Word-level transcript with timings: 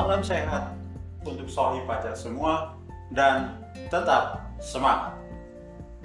Salam 0.00 0.24
sehat 0.24 0.64
untuk 1.28 1.44
sohi 1.44 1.84
pajak 1.84 2.16
semua 2.16 2.72
dan 3.12 3.60
tetap 3.92 4.48
semangat. 4.56 5.12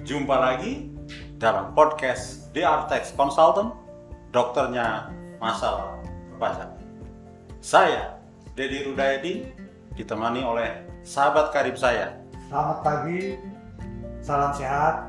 Jumpa 0.04 0.36
lagi 0.36 0.92
dalam 1.40 1.72
podcast 1.72 2.52
The 2.52 2.60
Artex 2.60 3.16
Consultant, 3.16 3.72
dokternya 4.36 5.08
masalah 5.40 5.96
pajak. 6.36 6.76
Saya 7.64 8.20
Dedi 8.52 8.84
Rudayadi 8.84 9.48
ditemani 9.96 10.44
oleh 10.44 10.84
sahabat 11.00 11.48
karib 11.56 11.80
saya. 11.80 12.20
Selamat 12.52 12.84
pagi, 12.84 13.40
salam 14.20 14.52
sehat, 14.52 15.08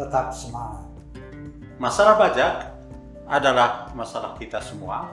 tetap 0.00 0.32
semangat. 0.32 0.80
Masalah 1.76 2.16
pajak 2.16 2.72
adalah 3.28 3.92
masalah 3.92 4.32
kita 4.40 4.64
semua 4.64 5.12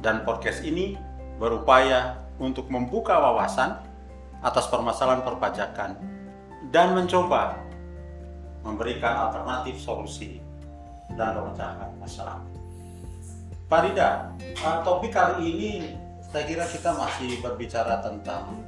dan 0.00 0.24
podcast 0.24 0.64
ini 0.64 1.11
berupaya 1.42 2.22
untuk 2.38 2.70
membuka 2.70 3.18
wawasan 3.18 3.74
atas 4.46 4.70
permasalahan 4.70 5.26
perpajakan 5.26 5.98
dan 6.70 6.94
mencoba 6.94 7.58
memberikan 8.62 9.26
alternatif 9.26 9.74
solusi 9.82 10.38
dan 11.18 11.34
pemecahan 11.34 11.90
masalah. 11.98 12.38
Farida, 13.66 14.30
uh, 14.62 14.86
topik 14.86 15.10
kali 15.10 15.42
ini 15.42 15.72
saya 16.30 16.46
kira 16.46 16.64
kita 16.70 16.94
masih 16.94 17.42
berbicara 17.42 17.98
tentang 18.06 18.62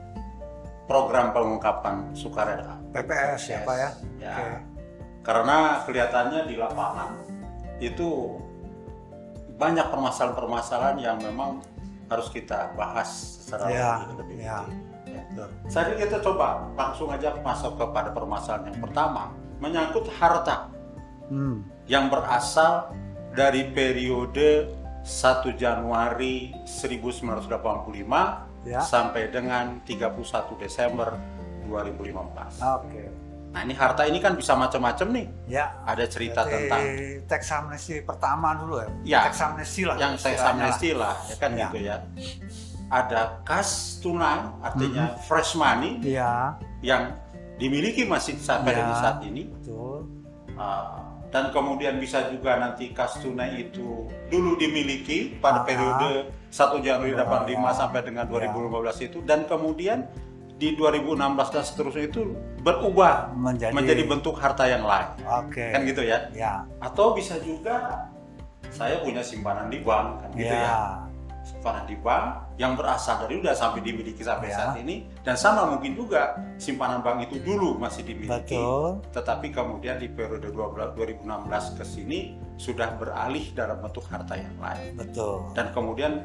program 0.90 1.30
pengungkapan 1.30 2.10
sukarela. 2.10 2.74
PPS 2.90 3.42
ya 3.54 3.58
Pak 3.62 3.76
ya? 3.78 3.90
Ya. 4.18 4.34
Oke. 4.34 4.50
Karena 5.22 5.80
kelihatannya 5.86 6.40
di 6.50 6.54
lapangan 6.58 7.10
itu 7.78 8.34
banyak 9.54 9.86
permasalahan-permasalahan 9.88 10.98
yang 10.98 11.16
memang 11.22 11.62
harus 12.06 12.28
kita 12.28 12.72
bahas 12.74 13.08
secara 13.44 13.70
Ya, 13.70 13.92
lebih 14.14 14.38
ya. 14.38 14.64
Ya. 15.04 15.22
Betul. 15.30 15.48
Saya 15.66 15.84
pikir 15.94 16.06
kita 16.08 16.18
coba 16.20 16.68
langsung 16.74 17.08
aja 17.08 17.32
masuk 17.40 17.76
kepada 17.76 18.10
permasalahan 18.10 18.72
yang 18.74 18.80
pertama 18.82 19.30
menyangkut 19.58 20.06
harta 20.18 20.68
Hmm. 21.24 21.64
yang 21.88 22.12
berasal 22.12 22.92
dari 23.32 23.72
periode 23.72 24.68
1 25.00 25.56
Januari 25.56 26.52
1985 26.64 28.44
Ya. 28.64 28.80
sampai 28.80 29.28
dengan 29.28 29.80
31 29.84 30.56
Desember 30.56 31.16
2015. 31.64 32.60
Oke. 32.60 33.08
Nah 33.54 33.62
ini 33.62 33.70
harta 33.72 34.02
ini 34.02 34.18
kan 34.18 34.34
bisa 34.34 34.58
macam-macam 34.58 35.06
nih. 35.14 35.26
Ya. 35.46 35.78
Ada 35.86 36.10
cerita 36.10 36.42
Berarti 36.42 36.58
tentang 36.66 36.82
teks 37.30 37.48
amnesti 37.54 37.94
pertama 38.02 38.58
dulu 38.58 38.82
ya. 38.82 38.88
Ya. 39.06 39.20
Teks 39.30 39.38
amnesti 39.40 39.82
lah. 39.86 39.96
yang 39.96 40.12
istilahnya 40.18 40.50
amnesti 40.50 40.90
lah, 40.90 41.14
ya 41.30 41.36
kan 41.38 41.50
Ya. 41.54 41.58
gitu 41.70 41.78
ya. 41.80 41.96
Ada 42.90 43.20
kas 43.46 44.02
tunai, 44.02 44.42
artinya 44.60 45.14
fresh 45.22 45.54
money. 45.54 46.02
Iya, 46.02 46.58
yang 46.82 47.14
dimiliki 47.56 48.02
masih 48.04 48.34
sampai 48.36 48.74
Ya. 48.74 48.90
saat 48.98 49.22
ini. 49.22 49.46
betul. 49.48 50.02
Uh, 50.54 51.02
dan 51.30 51.50
kemudian 51.50 51.98
bisa 51.98 52.30
juga 52.30 52.58
nanti 52.58 52.90
kas 52.90 53.18
tunai 53.18 53.70
itu 53.70 54.06
dulu 54.30 54.54
dimiliki 54.54 55.34
pada 55.38 55.62
Ah. 55.62 55.66
periode 55.66 56.10
1 56.50 56.78
Januari 56.78 57.14
Ya. 57.14 57.22
85 57.22 57.70
sampai 57.74 58.02
dengan 58.02 58.26
2015 58.26 58.98
itu 59.00 59.18
dan 59.22 59.42
kemudian 59.46 60.06
di 60.64 60.72
2016 60.80 61.20
dan 61.52 61.60
seterusnya 61.62 62.04
itu 62.08 62.32
berubah 62.64 63.36
Menjadi, 63.36 63.76
menjadi 63.76 64.02
bentuk 64.08 64.40
harta 64.40 64.64
yang 64.64 64.80
lain 64.80 65.12
Oke. 65.44 65.68
kan 65.76 65.84
gitu 65.84 66.00
ya 66.00 66.32
Ya. 66.32 66.64
atau 66.80 67.12
bisa 67.12 67.36
juga 67.44 68.08
saya 68.72 69.04
punya 69.04 69.20
simpanan 69.20 69.68
di 69.68 69.84
bank 69.84 70.24
kan 70.24 70.30
gitu 70.32 70.48
ya. 70.48 70.64
ya 70.64 70.80
simpanan 71.44 71.84
di 71.84 72.00
bank 72.00 72.56
yang 72.56 72.72
berasal 72.72 73.20
dari 73.20 73.36
udah 73.36 73.52
sampai 73.52 73.84
dimiliki 73.84 74.24
sampai 74.24 74.48
Ya. 74.48 74.56
saat 74.56 74.80
ini 74.80 75.04
dan 75.20 75.36
sama 75.36 75.68
mungkin 75.68 75.92
juga 75.92 76.32
simpanan 76.56 77.04
bank 77.04 77.28
itu 77.28 77.44
dulu 77.44 77.76
masih 77.76 78.00
dimiliki 78.00 78.56
Betul. 78.56 79.04
tetapi 79.12 79.52
kemudian 79.52 80.00
di 80.00 80.08
periode 80.08 80.48
12 80.48 80.96
2016 80.96 81.76
ke 81.76 81.84
sini 81.84 82.18
sudah 82.56 82.96
beralih 82.96 83.52
dalam 83.52 83.84
bentuk 83.84 84.08
harta 84.08 84.32
yang 84.32 84.56
lain 84.56 84.96
Betul. 84.96 85.44
dan 85.52 85.68
kemudian 85.76 86.24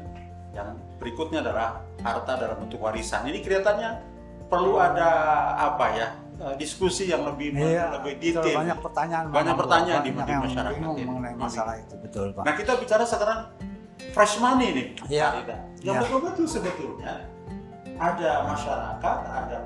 yang 0.50 0.74
berikutnya 0.98 1.44
adalah 1.44 1.78
harta 2.00 2.34
dalam 2.34 2.56
bentuk 2.58 2.80
warisan 2.82 3.22
ini 3.28 3.38
kelihatannya 3.38 4.09
perlu 4.50 4.76
ada 4.76 5.08
apa 5.56 5.86
ya 5.90 6.08
eh, 6.36 6.54
diskusi 6.56 7.06
yang 7.06 7.22
lebih 7.24 7.54
Iya, 7.54 7.94
lebih 7.94 8.18
detail 8.18 8.56
banyak 8.56 8.78
pertanyaan 8.80 9.24
Banyak 9.30 9.54
pertanyaan 9.54 10.02
di- 10.02 10.10
di 10.10 10.34
masyarakat 10.36 10.76
ini. 10.76 11.04
mengenai 11.06 11.34
masalah 11.34 11.74
itu 11.76 11.94
betul 11.96 12.34
Pak 12.34 12.42
Nah 12.42 12.54
kita 12.54 12.72
bicara 12.76 13.04
sekarang 13.04 13.40
fresh 14.10 14.36
money 14.36 14.68
nih, 14.72 14.86
Iya. 15.08 15.26
Farida. 15.30 15.56
Yang 15.78 15.94
Iya. 15.94 16.00
betul-betul 16.02 16.46
sebetulnya 16.48 17.12
ada 17.94 18.30
masyarakat, 18.46 19.16
ada 19.22 19.56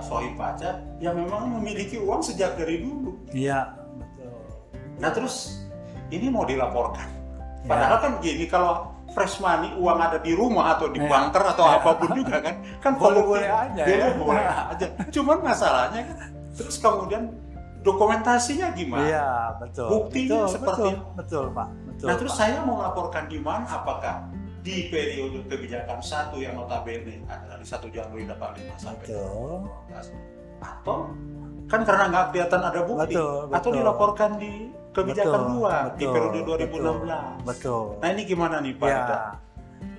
sohib 0.00 0.32
pajak 0.34 0.74
yang 0.98 1.14
memang 1.14 1.46
memiliki 1.52 1.96
uang 1.96 2.18
sejak 2.18 2.56
dari 2.56 2.80
dulu. 2.80 3.14
iya 3.30 3.76
betul 3.94 4.32
Nah 4.96 5.10
terus 5.12 5.68
ini 6.08 6.26
mau 6.26 6.42
dilaporkan. 6.42 7.04
Ya. 7.04 7.68
Padahal 7.68 7.98
kan 8.00 8.12
gini 8.18 8.48
kalau 8.48 8.95
fresh 9.16 9.40
money 9.40 9.72
uang 9.74 9.96
ada 9.96 10.20
di 10.20 10.30
rumah 10.30 10.76
atau 10.76 10.86
di 10.86 11.00
Iya. 11.00 11.08
banker 11.08 11.40
atau 11.46 11.64
Iya. 11.64 11.74
apa 11.74 11.90
pun 11.96 12.08
juga 12.12 12.36
kan 12.38 12.54
kan 12.78 12.92
Boleh-boleh 12.94 13.48
pembukti- 13.48 13.64
aja 13.72 13.82
boleh, 13.82 13.96
ya. 13.96 14.12
boleh 14.14 14.44
aja. 14.68 14.86
Cuman 15.08 15.38
masalahnya 15.40 16.00
kan 16.04 16.16
terus 16.52 16.76
kemudian 16.76 17.24
dokumentasinya 17.80 18.68
gimana? 18.72 19.02
iya 19.02 19.26
betul 19.56 19.88
Buktinya 19.88 20.42
betul, 20.42 20.52
seperti- 20.52 20.92
betul, 20.92 21.14
betul 21.16 21.44
Pak 21.50 21.68
betul 21.86 22.06
nah 22.06 22.14
terus 22.14 22.32
Pak. 22.32 22.38
saya 22.38 22.58
mau 22.60 22.78
laporkan 22.78 23.24
di 23.24 23.38
mana? 23.38 23.64
Apakah 23.64 24.16
di 24.60 24.90
periode 24.90 25.46
kebijakan 25.46 26.02
satu 26.02 26.36
yang 26.36 26.52
notabene 26.54 27.22
adalah 27.24 27.56
di 27.56 27.64
1 27.64 27.86
Januari 27.88 28.26
85 28.26 28.74
sampai 28.76 29.06
betul 29.06 29.62
2015 29.86 30.06
atau 30.58 30.96
kan 31.66 31.80
karena 31.82 32.04
nggak 32.08 32.24
kelihatan 32.28 32.60
ada 32.62 32.80
bukti 32.82 33.14
Betul, 33.14 33.38
atau 33.46 33.54
betul. 33.62 33.72
dilaporkan 33.72 34.30
di 34.36 34.52
kebijakan 34.96 35.40
Betul, 35.44 35.52
dua 35.52 35.92
di 35.92 36.08
betul, 36.08 36.12
periode 36.16 36.64
betul, 36.64 36.96
2016. 37.04 37.44
betul 37.44 37.84
Nah 38.00 38.08
ini 38.16 38.22
gimana 38.24 38.56
nih 38.64 38.72
Pak? 38.80 38.88
ya 38.88 38.96
Ida? 39.04 39.20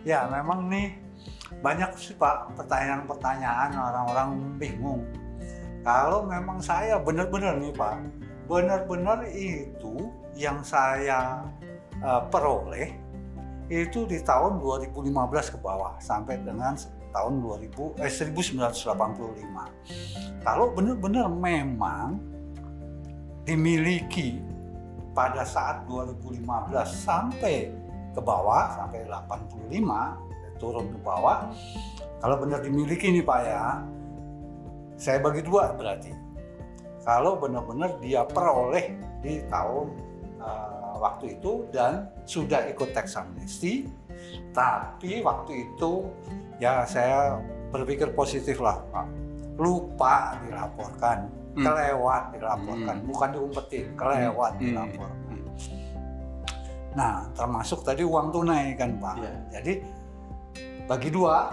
ya 0.01 0.25
memang 0.31 0.65
nih 0.71 0.87
banyak 1.61 1.93
sih 2.01 2.17
Pak 2.17 2.57
pertanyaan-pertanyaan 2.57 3.77
orang-orang 3.77 4.57
bingung 4.57 5.05
kalau 5.85 6.25
memang 6.25 6.57
saya 6.59 6.97
benar-benar 6.97 7.61
nih 7.61 7.71
Pak 7.75 7.93
benar-benar 8.47 9.27
itu 9.29 10.07
yang 10.33 10.63
saya 10.63 11.43
eh, 11.99 12.21
peroleh 12.31 12.95
itu 13.67 14.07
di 14.07 14.23
tahun 14.23 14.63
2015 14.63 15.11
ke 15.53 15.57
bawah 15.59 15.99
sampai 15.99 16.39
dengan 16.39 16.71
tahun 17.11 17.43
2000 17.43 17.99
eh 17.99 18.07
1985 18.07 20.47
kalau 20.47 20.71
benar-benar 20.71 21.27
memang 21.27 22.23
dimiliki 23.43 24.39
pada 25.17 25.41
saat 25.41 25.89
2015 25.89 26.45
sampai 26.85 27.73
ke 28.13 28.21
bawah 28.21 28.77
sampai 28.77 29.01
85 29.09 30.61
turun 30.61 30.85
ke 30.93 30.99
bawah. 31.01 31.49
Kalau 32.21 32.37
benar 32.37 32.61
dimiliki 32.61 33.09
nih 33.09 33.25
Pak 33.25 33.39
ya 33.41 33.81
saya 34.93 35.17
bagi 35.21 35.41
dua 35.41 35.73
berarti. 35.73 36.13
Kalau 37.01 37.41
benar-benar 37.41 37.97
dia 37.97 38.21
peroleh 38.29 38.93
di 39.25 39.41
tahun 39.49 39.87
eh, 40.37 40.93
waktu 41.01 41.41
itu 41.41 41.65
dan 41.73 42.13
sudah 42.29 42.69
ikut 42.69 42.93
teks 42.93 43.17
amnesti 43.17 43.89
tapi 44.53 45.21
waktu 45.21 45.65
itu 45.65 46.09
ya 46.61 46.85
saya 46.85 47.41
berpikir 47.73 48.13
positif 48.13 48.61
lah 48.61 48.81
Pak. 48.93 49.07
Lupa 49.57 50.37
dilaporkan 50.45 51.29
Hmm. 51.57 51.65
kelewat 51.65 52.23
dilaporkan 52.37 52.95
Hmm. 53.01 53.07
bukan 53.09 53.29
diumpetin 53.33 53.85
kelewat 53.97 54.51
Hmm. 54.55 54.61
dilaporkan 54.61 55.25
Hmm. 55.33 55.45
Nah, 56.93 57.29
termasuk 57.33 57.81
tadi 57.81 58.01
uang 58.01 58.29
tunai 58.29 58.73
kan 58.73 58.97
Pak. 58.97 59.15
Iya. 59.17 59.33
Jadi 59.57 59.73
bagi 60.85 61.09
dua 61.09 61.49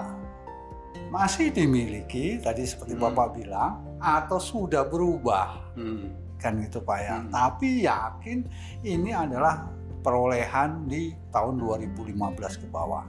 masih 1.09 1.53
dimiliki 1.53 2.37
tadi 2.41 2.65
seperti 2.69 2.97
Hmm. 2.97 3.09
Bapak 3.09 3.37
bilang 3.37 3.73
atau 3.97 4.37
sudah 4.37 4.85
berubah 4.85 5.73
Hmm. 5.77 6.13
kan 6.37 6.61
gitu 6.61 6.85
Pak 6.85 6.99
ya. 7.01 7.17
Hmm. 7.17 7.29
Tapi 7.33 7.89
yakin 7.89 8.39
ini 8.85 9.11
adalah 9.13 9.69
perolehan 10.05 10.85
di 10.85 11.17
tahun 11.33 11.57
2015 11.57 12.61
ke 12.61 12.69
bawah. 12.69 13.05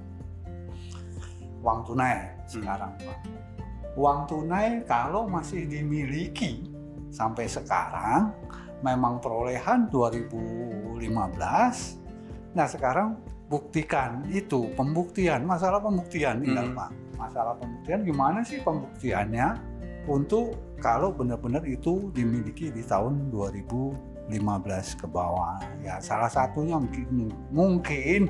Uang 1.60 1.84
tunai 1.84 2.36
sekarang 2.48 2.96
Pak. 3.00 3.18
Uang 3.96 4.28
tunai 4.28 4.84
kalau 4.84 5.24
masih 5.24 5.64
dimiliki 5.66 6.75
sampai 7.16 7.48
sekarang 7.48 8.36
memang 8.84 9.24
perolehan 9.24 9.88
2015 9.88 11.00
Nah 12.56 12.68
sekarang 12.72 13.20
buktikan 13.52 14.26
itu 14.32 14.74
pembuktian 14.74 15.46
masalah 15.46 15.78
pembuktian 15.80 16.42
tinggal 16.42 16.66
Hmm. 16.66 16.78
pak 16.78 16.90
masalah 17.16 17.56
pembuktian 17.56 18.02
gimana 18.04 18.42
sih 18.42 18.60
pembuktiannya 18.60 19.56
untuk 20.10 20.58
kalau 20.82 21.14
benar-benar 21.14 21.64
itu 21.64 22.10
dimiliki 22.12 22.74
di 22.74 22.82
tahun 22.82 23.30
2015 23.30 24.98
ke 24.98 25.06
bawah 25.06 25.62
ya 25.86 26.02
salah 26.02 26.28
satunya 26.28 26.76
mungkin 26.82 27.30
mungkin 27.54 28.22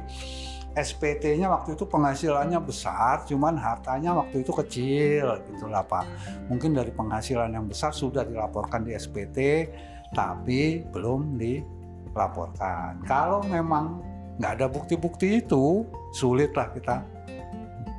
SPT-nya 0.76 1.48
waktu 1.48 1.80
itu 1.80 1.88
penghasilannya 1.88 2.60
besar, 2.60 3.24
cuman 3.24 3.56
hartanya 3.56 4.12
waktu 4.12 4.44
itu 4.44 4.52
kecil 4.52 5.40
gitulah 5.48 5.80
Pak. 5.88 6.04
Mungkin 6.52 6.76
dari 6.76 6.92
penghasilan 6.92 7.56
yang 7.56 7.64
besar 7.72 7.96
sudah 7.96 8.28
dilaporkan 8.28 8.84
di 8.84 8.92
SPT, 8.92 9.72
tapi 10.12 10.84
belum 10.92 11.40
dilaporkan. 11.40 13.08
Kalau 13.08 13.40
memang 13.48 14.04
nggak 14.36 14.52
ada 14.60 14.68
bukti-bukti 14.68 15.40
itu, 15.40 15.88
sulitlah 16.12 16.68
kita 16.76 17.00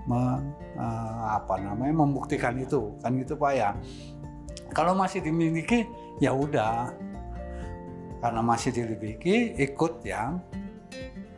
me, 0.04 0.36
eh, 0.76 1.22
apa 1.32 1.56
namanya 1.56 2.04
membuktikan 2.04 2.60
itu, 2.60 2.92
kan 3.00 3.16
gitu 3.16 3.40
Pak 3.40 3.52
ya. 3.56 3.72
Kalau 4.76 4.92
masih 4.92 5.24
dimiliki, 5.24 5.88
ya 6.20 6.36
udah, 6.36 6.92
karena 8.20 8.44
masih 8.44 8.68
dimiliki, 8.68 9.56
ikut 9.56 10.04
yang 10.04 10.44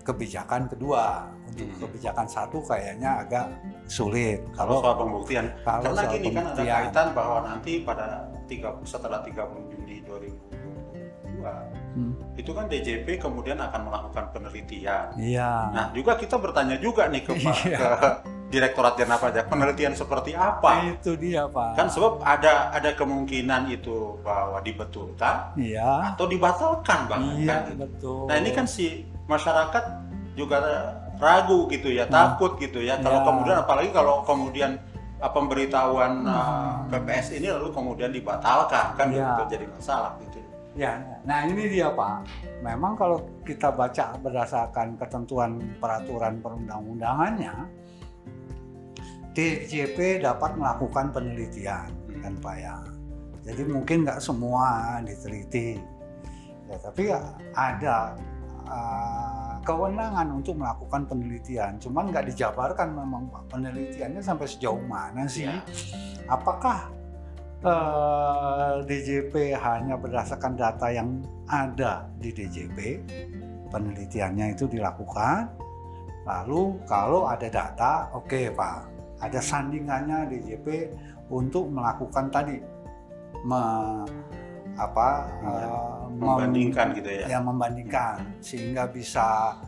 kebijakan 0.08 0.64
kedua 0.66 1.28
untuk 1.46 1.66
Hmm. 1.66 1.80
kebijakan 1.82 2.26
satu 2.26 2.58
kayaknya 2.62 3.20
agak 3.20 3.44
sulit 3.84 4.40
Kalau 4.50 4.78
kalau 4.78 4.82
soal 4.82 4.96
pembuktian, 4.98 5.46
kalau 5.60 5.82
karena 5.86 6.02
soal 6.02 6.14
gini 6.14 6.28
kan 6.30 6.44
ada 6.48 6.62
kaitan 6.64 7.06
bahwa 7.12 7.38
nanti 7.44 7.72
pada 7.82 8.06
tiga 8.46 8.68
setelah 8.82 9.20
30 9.20 9.36
Juni 9.68 10.00
2022 10.02 11.52
Hmm, 11.90 12.14
itu 12.34 12.50
kan 12.52 12.68
DJP 12.68 13.18
kemudian 13.18 13.58
akan 13.58 13.80
melakukan 13.84 14.24
penelitian. 14.30 15.08
iya 15.14 15.66
Nah, 15.68 15.86
juga 15.90 16.14
kita 16.14 16.36
bertanya 16.36 16.76
juga 16.76 17.06
nih 17.06 17.22
ke, 17.22 17.32
Pak- 17.34 17.64
Iya. 17.64 17.78
ke 17.78 18.08
Direktorat 18.48 18.96
Jenderal 18.96 19.20
Pajak, 19.20 19.44
penelitian 19.46 19.92
seperti 19.92 20.32
apa? 20.32 20.80
itu 20.86 21.12
dia 21.16 21.44
pak 21.46 21.74
Kan 21.74 21.86
sebab 21.86 22.22
ada 22.22 22.70
ada 22.70 22.90
kemungkinan 22.92 23.68
itu 23.68 24.16
bahwa 24.18 24.56
dibetulkan 24.58 25.52
iya 25.54 26.08
atau 26.08 26.24
dibatalkan, 26.24 26.98
Bang. 27.06 27.22
iya 27.36 27.66
Kan? 27.66 27.76
betul 27.76 28.24
Nah, 28.24 28.36
ini 28.36 28.50
kan 28.50 28.64
si 28.64 29.04
masyarakat 29.28 29.84
juga 30.34 30.56
ragu 31.18 31.66
gitu 31.68 31.92
ya, 31.92 32.06
Nah. 32.08 32.34
takut 32.34 32.56
gitu 32.58 32.80
ya. 32.80 32.96
Kalau 32.98 33.20
Ya. 33.20 33.26
kemudian 33.26 33.56
apalagi 33.58 33.90
kalau 33.92 34.22
kemudian 34.24 34.70
uh, 35.18 35.30
pemberitahuan 35.30 36.22
uh, 36.24 36.32
Hmm. 36.86 36.94
PPS 36.94 37.36
ini 37.36 37.50
lalu 37.50 37.68
kemudian 37.74 38.10
dibatalkan 38.10 38.94
kan 38.94 39.06
Ya. 39.10 39.34
itu 39.36 39.42
jadi 39.52 39.66
masalah 39.68 40.14
gitu. 40.24 40.38
Ya, 40.78 40.94
nah 41.26 41.42
ini 41.42 41.66
dia 41.66 41.90
Pak. 41.90 42.22
Memang 42.62 42.94
kalau 42.94 43.18
kita 43.42 43.74
baca 43.74 44.14
berdasarkan 44.22 44.94
ketentuan 44.94 45.58
peraturan 45.82 46.38
perundang-undangannya, 46.38 47.50
DJP 49.34 50.22
dapat 50.22 50.54
melakukan 50.54 51.10
penelitian, 51.10 51.90
Hmm. 52.06 52.22
kan 52.22 52.34
Pak 52.38 52.56
ya. 52.58 52.76
Jadi 53.42 53.62
mungkin 53.66 54.06
nggak 54.06 54.20
semua 54.22 54.98
diteliti, 55.02 55.78
ya, 56.70 56.76
tapi 56.78 57.02
ya 57.10 57.20
ada 57.54 58.14
uh, 58.68 59.48
kewenangan 59.68 60.32
untuk 60.32 60.56
melakukan 60.56 61.04
penelitian. 61.04 61.76
Cuman 61.76 62.08
nggak 62.08 62.32
dijabarkan 62.32 62.88
memang 62.96 63.28
penelitiannya 63.52 64.24
sampai 64.24 64.48
sejauh 64.48 64.80
mana 64.88 65.28
sih? 65.28 65.44
Ya. 65.44 65.60
Apakah 66.24 66.88
eh, 67.60 68.74
DJP 68.88 69.52
hanya 69.60 70.00
berdasarkan 70.00 70.56
data 70.56 70.88
yang 70.88 71.20
ada 71.52 72.08
di 72.16 72.32
DJP, 72.32 72.78
penelitiannya 73.68 74.56
itu 74.56 74.64
dilakukan. 74.64 75.52
Lalu 76.24 76.80
kalau 76.88 77.28
ada 77.28 77.48
data, 77.48 78.08
oke 78.16 78.52
Pak, 78.56 78.78
ada 79.20 79.40
sandingannya 79.40 80.32
DJP 80.32 80.66
untuk 81.28 81.68
melakukan 81.68 82.32
tadi 82.32 82.56
me- 83.44 84.08
apa 84.78 85.08
eh, 85.42 86.06
mem- 86.14 86.22
Membandingkan 86.22 86.86
gitu 86.94 87.10
ya. 87.10 87.26
yang 87.26 87.44
membandingkan 87.46 88.22
sehingga 88.38 88.86
bisa 88.90 89.58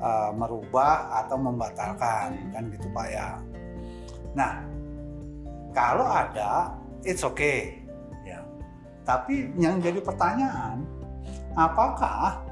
uh, 0.00 0.30
merubah 0.32 1.24
atau 1.24 1.36
membatalkan 1.40 2.36
kan 2.52 2.62
gitu 2.72 2.88
pak 2.92 3.06
ya. 3.12 3.28
Nah 4.36 4.64
kalau 5.72 6.08
ada 6.08 6.72
it's 7.04 7.24
okay 7.24 7.84
ya. 8.24 8.40
Tapi 9.04 9.52
yang 9.60 9.80
jadi 9.80 10.00
pertanyaan 10.00 10.84
apakah 11.56 12.44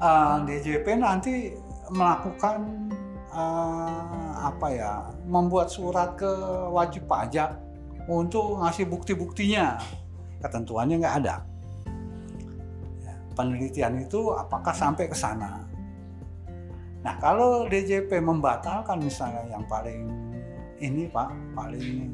uh, 0.00 0.36
DJP 0.44 0.86
nanti 1.00 1.56
melakukan 1.92 2.90
uh, 3.32 4.30
apa 4.40 4.66
ya 4.72 4.92
membuat 5.26 5.72
surat 5.72 6.14
ke 6.16 6.28
wajib 6.70 7.06
pajak 7.08 7.56
untuk 8.10 8.58
ngasih 8.60 8.86
bukti-buktinya 8.90 9.78
ketentuannya 10.40 10.96
nggak 11.00 11.16
ada. 11.24 11.36
Ya, 13.04 13.14
penelitian 13.36 14.00
itu 14.02 14.32
apakah 14.34 14.72
sampai 14.72 15.06
ke 15.06 15.16
sana? 15.16 15.64
Nah 17.00 17.14
kalau 17.16 17.64
DJP 17.68 18.20
membatalkan 18.20 19.00
misalnya 19.00 19.44
yang 19.48 19.64
paling 19.64 20.08
ini 20.80 21.08
pak, 21.08 21.32
paling 21.56 22.08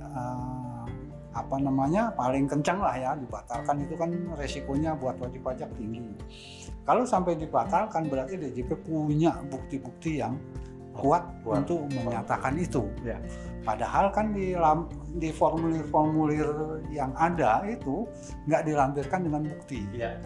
eh, 0.00 0.84
apa 1.30 1.56
namanya, 1.62 2.10
paling 2.12 2.48
kencang 2.48 2.80
lah 2.82 2.96
ya 2.96 3.10
dibatalkan 3.16 3.84
itu 3.84 3.94
kan 3.94 4.10
resikonya 4.36 4.96
buat 4.96 5.16
wajib 5.20 5.44
pajak 5.44 5.70
tinggi. 5.76 6.02
Kalau 6.84 7.04
sampai 7.04 7.36
dibatalkan 7.36 8.08
berarti 8.08 8.40
DJP 8.40 8.82
punya 8.82 9.36
bukti-bukti 9.46 10.20
yang 10.20 10.34
kuat, 11.00 11.24
Kuat. 11.42 11.64
untuk 11.64 11.88
menyatakan 11.90 12.54
itu. 12.60 12.84
Ya. 13.02 13.16
Padahal 13.64 14.12
kan 14.12 14.32
di 14.32 14.56
di 15.16 15.30
formulir-formulir 15.32 16.80
yang 16.92 17.12
ada 17.16 17.64
itu 17.64 18.04
nggak 18.48 18.62
dilampirkan 18.68 19.20
dengan 19.24 19.42
bukti. 19.48 19.84
Iya. 19.96 20.20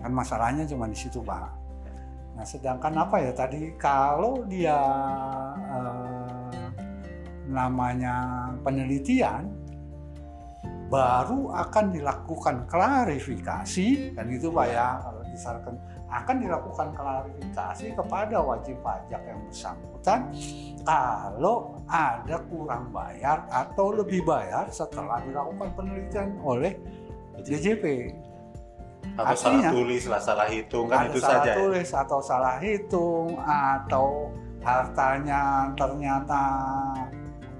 Kan 0.00 0.12
masalahnya 0.12 0.64
cuma 0.68 0.88
di 0.88 0.96
situ, 0.96 1.20
Pak. 1.20 1.60
Nah, 2.40 2.46
sedangkan 2.48 2.94
apa 2.96 3.20
ya 3.20 3.32
tadi 3.36 3.76
kalau 3.76 4.48
dia 4.48 4.80
eh, 5.60 6.48
namanya 7.50 8.48
penelitian 8.62 9.50
baru 10.90 11.54
akan 11.54 11.94
dilakukan 11.94 12.66
klarifikasi 12.66 14.16
kan 14.18 14.26
itu 14.26 14.50
Pak 14.50 14.66
ya 14.66 14.98
disarankan 15.30 15.78
akan 16.10 16.36
dilakukan 16.42 16.88
klarifikasi 16.94 17.86
kepada 17.94 18.36
wajib 18.42 18.76
pajak 18.82 19.22
yang 19.22 19.38
bersangkutan 19.46 20.34
kalau 20.82 21.78
ada 21.86 22.36
kurang 22.50 22.90
bayar 22.90 23.46
atau 23.50 23.94
lebih 23.94 24.26
bayar 24.26 24.66
setelah 24.74 25.22
dilakukan 25.22 25.70
penelitian 25.78 26.34
oleh 26.42 26.74
DJP. 27.40 28.14
Atau 29.16 29.36
salah 29.36 29.58
Artinya, 29.58 29.70
tulis 29.74 30.02
lah, 30.06 30.20
salah 30.22 30.48
hitung 30.48 30.86
kan 30.86 31.08
itu 31.10 31.18
salah 31.18 31.42
saja. 31.42 31.50
ya. 31.50 31.56
tulis 31.58 31.88
atau 31.90 32.18
salah 32.22 32.56
hitung 32.62 33.28
atau 33.42 34.06
hartanya 34.60 35.72
ternyata 35.74 36.42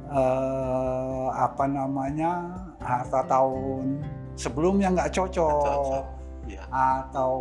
eh, 0.08 1.26
apa 1.32 1.64
namanya 1.64 2.54
harta 2.80 3.24
tahun 3.24 4.04
sebelumnya 4.36 4.92
nggak 4.94 5.10
cocok 5.12 5.64
Cocok. 5.64 6.04
Atau 6.70 7.32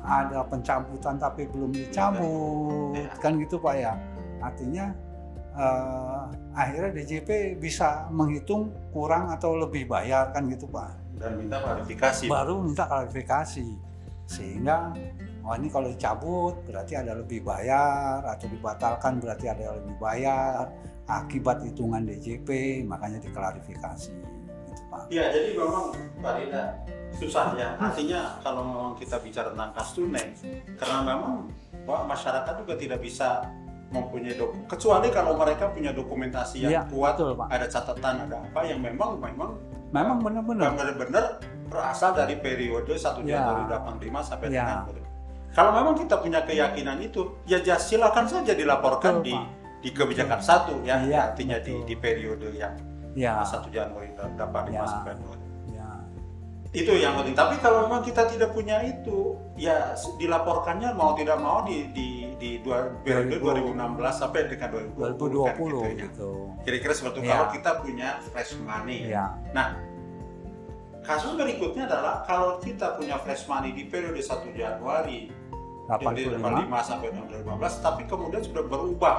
ada 0.00 0.40
pencabutan 0.42 1.16
tapi 1.16 1.46
belum 1.46 1.70
dicabut 1.70 2.94
Iya. 2.94 3.10
kan 3.16 3.34
gitu 3.36 3.58
pak 3.58 3.74
ya 3.76 3.92
artinya 4.38 4.94
eh, 5.52 6.22
akhirnya 6.52 6.90
DJP 6.92 7.28
bisa 7.56 8.06
menghitung 8.08 8.62
kurang 8.90 9.28
atau 9.28 9.54
lebih 9.54 9.86
bayar 9.86 10.30
kan 10.30 10.46
gitu 10.46 10.66
pak 10.66 10.94
Dan 11.14 11.34
minta 11.36 11.58
klarifikasi. 11.58 12.24
baru 12.26 12.60
minta 12.60 12.84
klarifikasi 12.84 13.66
sehingga 14.26 14.92
oh 15.40 15.54
ini 15.54 15.66
kalau 15.66 15.88
dicabut 15.88 16.54
berarti 16.62 16.94
ada 16.94 17.14
lebih 17.14 17.40
bayar 17.40 18.20
atau 18.22 18.46
dibatalkan 18.46 19.16
berarti 19.16 19.46
ada 19.46 19.74
lebih 19.74 19.96
bayar 19.96 20.68
akibat 21.06 21.62
hitungan 21.62 22.02
DJP 22.02 22.48
makanya 22.84 23.16
diklarifikasi 23.18 24.12
gitu 24.66 24.82
Pak. 24.86 25.06
Iya, 25.08 25.30
jadi 25.30 25.54
memang 25.54 25.84
Pak 26.18 26.32
Rida 26.36 26.62
susah 27.14 27.54
ya. 27.54 27.78
Artinya 27.78 28.40
kalau 28.42 28.62
memang 28.66 28.92
kita 28.94 29.16
bicara 29.20 29.54
tentang 29.54 29.70
kas 29.72 29.94
tunai, 29.94 30.26
karena 30.76 30.98
memang 31.04 31.46
masyarakat 31.86 32.54
juga 32.64 32.74
tidak 32.74 32.98
bisa 32.98 33.46
mempunyai 33.86 34.34
dokumen 34.34 34.66
kecuali 34.66 35.08
kalau 35.14 35.38
mereka 35.38 35.70
punya 35.70 35.94
dokumentasi 35.94 36.66
yang 36.66 36.72
Iya, 36.74 36.82
kuat, 36.90 37.14
betul, 37.14 37.38
Pak. 37.38 37.46
ada 37.54 37.66
catatan, 37.70 38.14
ada 38.26 38.36
apa 38.42 38.60
yang 38.66 38.82
memang 38.82 39.22
memang 39.22 39.54
Memang 39.94 40.18
benar-benar 40.18 40.74
benar-benar 40.74 41.38
berasal 41.70 42.10
dari 42.10 42.34
periode 42.36 42.90
1 42.90 43.22
Ya. 43.22 43.38
Januari 43.38 43.62
85 43.70 44.18
sampai 44.26 44.50
Ya. 44.50 44.82
dengan 44.82 45.06
kalau 45.54 45.70
memang 45.72 45.94
kita 45.94 46.18
punya 46.20 46.42
keyakinan 46.42 46.98
itu, 47.00 47.32
ya 47.46 47.62
just 47.62 47.88
silakan 47.88 48.26
saja 48.26 48.52
dilaporkan 48.52 49.22
Betul, 49.22 49.30
di 49.30 49.32
Pak. 49.32 49.46
di 49.80 49.90
kebijakan 49.94 50.40
satu 50.42 50.74
ya, 50.82 51.00
Iya, 51.00 51.30
artinya 51.32 51.56
di, 51.62 51.70
betul. 51.72 51.86
di 51.86 51.94
periode 51.96 52.48
yang 52.52 52.74
ya 53.14 53.40
1 53.46 53.70
Januari 53.70 54.10
85 54.18 54.74
Ya. 54.74 54.82
sampai 54.84 55.14
2000. 55.14 55.45
Itu 56.76 56.92
yang 56.92 57.16
penting 57.16 57.32
tapi 57.32 57.56
kalau 57.64 57.88
memang 57.88 58.04
kita 58.04 58.28
tidak 58.28 58.52
punya 58.52 58.84
itu 58.84 59.40
ya 59.56 59.96
dilaporkannya 60.20 60.92
mau 60.92 61.16
tidak 61.16 61.40
mau 61.40 61.64
di 61.64 61.88
di 61.96 62.08
di 62.36 62.60
dua, 62.60 62.92
periode 63.00 63.40
2000. 63.40 63.72
2016 63.80 64.20
sampai 64.20 64.40
dengan 64.44 64.68
2020, 64.92 65.00
kan 65.00 65.54
2020 65.56 65.56
gitu 65.56 65.80
ya. 65.80 65.92
gitu. 66.04 66.30
kira-kira 66.68 66.92
seperti 66.92 67.16
itu 67.16 67.24
Ya. 67.24 67.32
kalau 67.32 67.48
kita 67.56 67.70
punya 67.80 68.08
fresh 68.28 68.52
money 68.60 68.98
Ya, 69.08 69.24
kasus 71.06 71.32
berikutnya 71.38 71.86
adalah 71.86 72.26
kalau 72.26 72.58
kita 72.60 72.98
punya 72.98 73.16
fresh 73.22 73.46
money 73.48 73.70
di 73.72 73.86
periode 73.88 74.18
1 74.20 74.52
Januari 74.52 75.30
dari 75.86 76.26
85 76.26 76.82
sampai 76.82 77.08
2015 77.14 77.86
tapi 77.86 78.02
kemudian 78.10 78.42
sudah 78.42 78.64
berubah 78.66 79.16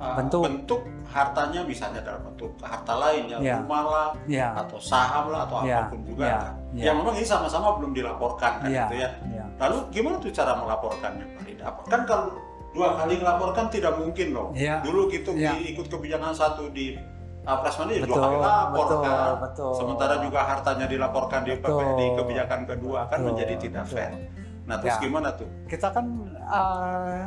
Bentuk. 0.00 0.40
bentuk 0.48 0.80
hartanya 1.04 1.60
misalnya 1.62 2.00
dalam 2.00 2.22
bentuk 2.24 2.56
harta 2.58 2.94
lain 2.96 3.22
ya 3.26 3.36
Ya. 3.38 3.54
rumah 3.60 3.82
lah 3.84 4.08
Ya, 4.24 4.48
atau 4.56 4.78
saham 4.78 5.28
lah 5.28 5.44
atau 5.44 5.60
Ya, 5.62 5.84
apa 5.84 5.92
pun 5.92 6.00
juga 6.02 6.24
ya, 6.24 6.38
kan. 6.40 6.52
ya. 6.72 6.84
yang 6.88 6.94
memang 6.98 7.14
ini 7.14 7.26
sama-sama 7.26 7.76
belum 7.76 7.92
dilaporkan 7.92 8.52
kan 8.58 8.70
ya, 8.70 8.86
gitu 8.86 8.94
ya 8.96 9.08
ya. 9.28 9.44
lalu 9.58 9.76
gimana 9.90 10.16
tuh 10.16 10.30
cara 10.30 10.52
melaporkannya 10.54 11.24
Pak 11.30 11.42
Rida 11.44 11.66
kan 11.84 12.00
kalau 12.04 12.26
dua 12.70 12.94
kali 12.96 13.14
melaporkan 13.16 13.66
tidak 13.68 13.92
mungkin 13.94 14.28
loh 14.30 14.48
Ya. 14.56 14.80
dulu 14.80 15.10
gitu 15.10 15.34
Ya. 15.34 15.52
ikut 15.52 15.84
kebijakan 15.84 16.32
satu 16.32 16.70
di 16.70 16.96
uh, 17.42 17.58
Prasmani 17.58 17.98
ya 17.98 18.06
dua 18.06 18.16
kali 18.16 18.36
lapor 18.38 18.84
betul, 18.86 19.00
kan 19.02 19.34
betul. 19.42 19.72
sementara 19.74 20.14
juga 20.20 20.40
hartanya 20.40 20.86
dilaporkan 20.86 21.40
di, 21.42 21.52
Betul. 21.54 21.84
di 21.98 22.06
kebijakan 22.14 22.60
kedua 22.64 23.00
kan 23.04 23.18
Betul, 23.18 23.26
menjadi 23.28 23.54
tidak 23.58 23.84
betul. 23.84 23.96
fair 23.98 24.12
nah 24.64 24.76
terus 24.78 24.94
Ya. 24.94 25.02
gimana 25.02 25.28
tuh 25.34 25.50
kita 25.66 25.88
kan 25.90 26.06
eh, 26.38 27.24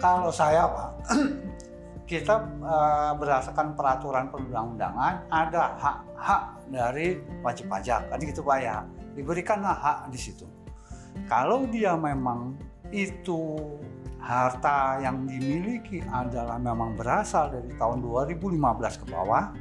kalau 0.00 0.32
saya 0.32 0.64
pak 0.64 0.88
kita 2.04 2.34
eh, 2.60 3.12
berdasarkan 3.16 3.72
peraturan 3.72 4.28
perundang-undangan 4.28 5.28
ada 5.32 5.62
hak-hak 5.80 6.42
dari 6.68 7.20
wajib 7.40 7.72
pajak 7.72 8.12
kan 8.12 8.20
gitu 8.20 8.44
pak 8.44 8.58
ya 8.60 8.84
diberikanlah 9.16 9.76
hak 9.76 9.98
di 10.12 10.18
situ 10.20 10.44
kalau 11.30 11.64
dia 11.70 11.96
memang 11.96 12.60
itu 12.92 13.56
harta 14.20 15.00
yang 15.04 15.28
dimiliki 15.28 16.00
adalah 16.08 16.56
memang 16.56 16.96
berasal 16.96 17.52
dari 17.52 17.72
tahun 17.76 18.00
2015 18.00 19.00
ke 19.00 19.06
bawah 19.08 19.52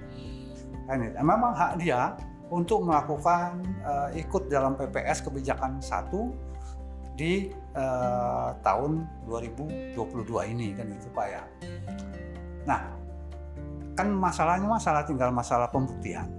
kan 0.87 0.97
itu. 0.99 1.15
memang 1.23 1.51
hak 1.55 1.79
dia 1.79 2.15
untuk 2.51 2.83
melakukan 2.83 3.63
eh, 3.87 4.19
ikut 4.19 4.51
dalam 4.51 4.75
PPS 4.75 5.23
kebijakan 5.23 5.79
satu 5.79 6.35
di 7.13 7.49
eh, 7.53 8.49
tahun 8.59 9.07
2022 9.29 10.51
ini 10.51 10.67
kan 10.75 10.85
gitu 10.91 11.07
Pak 11.13 11.27
ya. 11.29 11.43
Nah, 12.63 12.79
kan 13.93 14.07
masalahnya 14.09 14.67
masalah 14.67 15.05
tinggal 15.05 15.29
masalah 15.29 15.69
pembuktian. 15.69 16.29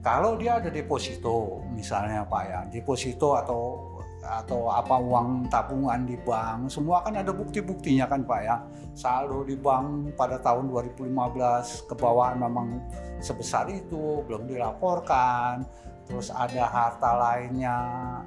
Kalau 0.00 0.40
dia 0.40 0.56
ada 0.56 0.72
deposito 0.72 1.60
misalnya 1.76 2.24
Pak 2.24 2.42
ya, 2.48 2.60
deposito 2.72 3.36
atau 3.36 3.90
atau 4.20 4.68
apa 4.68 5.00
uang 5.00 5.48
tabungan 5.48 6.04
di 6.04 6.16
bank, 6.20 6.68
semua 6.68 7.00
kan 7.00 7.16
ada 7.16 7.32
bukti-buktinya 7.32 8.04
kan 8.08 8.24
Pak 8.24 8.40
ya. 8.44 8.56
Saldo 8.92 9.44
di 9.44 9.56
bank 9.56 10.12
pada 10.16 10.36
tahun 10.40 10.68
2015 10.68 11.88
ke 11.88 11.94
bawah 11.96 12.32
memang 12.36 12.80
sebesar 13.20 13.68
itu, 13.72 14.24
belum 14.28 14.48
dilaporkan. 14.48 15.64
Terus 16.04 16.28
ada 16.32 16.68
harta 16.68 17.10
lainnya 17.16 17.76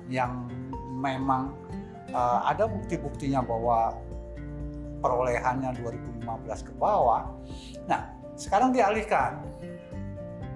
yang 0.10 0.50
memang 0.98 1.54
eh, 2.10 2.40
ada 2.48 2.70
bukti-buktinya 2.70 3.42
bahwa 3.42 3.98
perolehannya 5.04 5.74
2015 5.84 6.13
ke 6.64 6.74
bawah. 6.76 7.30
Nah, 7.86 8.12
sekarang 8.34 8.74
dialihkan. 8.74 9.44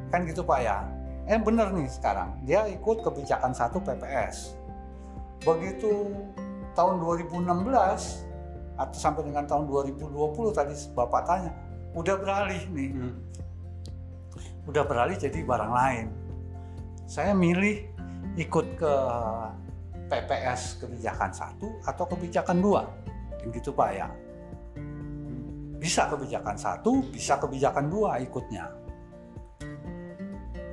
Kan 0.09 0.23
gitu 0.23 0.41
Pak 0.43 0.59
ya. 0.63 0.87
Eh 1.27 1.35
bener 1.35 1.75
nih 1.75 1.91
sekarang, 1.91 2.39
dia 2.47 2.63
ikut 2.71 3.03
kebijakan 3.03 3.51
satu 3.51 3.83
PPS. 3.83 4.55
Begitu 5.43 6.07
tahun 6.71 7.03
2016 7.03 7.43
atau 8.79 8.95
sampai 8.95 9.27
dengan 9.27 9.43
tahun 9.43 9.67
2020 9.67 10.55
tadi 10.55 10.71
Bapak 10.95 11.21
tanya, 11.27 11.51
udah 11.91 12.15
beralih 12.15 12.63
nih. 12.71 12.89
Udah 14.71 14.83
beralih 14.87 15.19
jadi 15.19 15.43
barang 15.43 15.73
lain. 15.75 16.07
Saya 17.03 17.35
milih 17.35 17.91
ikut 18.39 18.79
ke 18.79 18.93
PPS 20.07 20.79
kebijakan 20.79 21.31
satu 21.35 21.67
atau 21.83 22.07
kebijakan 22.07 22.63
dua, 22.63 22.87
Kan 23.43 23.51
gitu 23.51 23.75
Pak 23.75 23.89
ya. 23.91 24.07
Bisa 25.77 26.09
kebijakan 26.09 26.57
satu, 26.57 27.05
bisa 27.13 27.37
kebijakan 27.37 27.85
dua 27.89 28.17
ikutnya. 28.21 28.65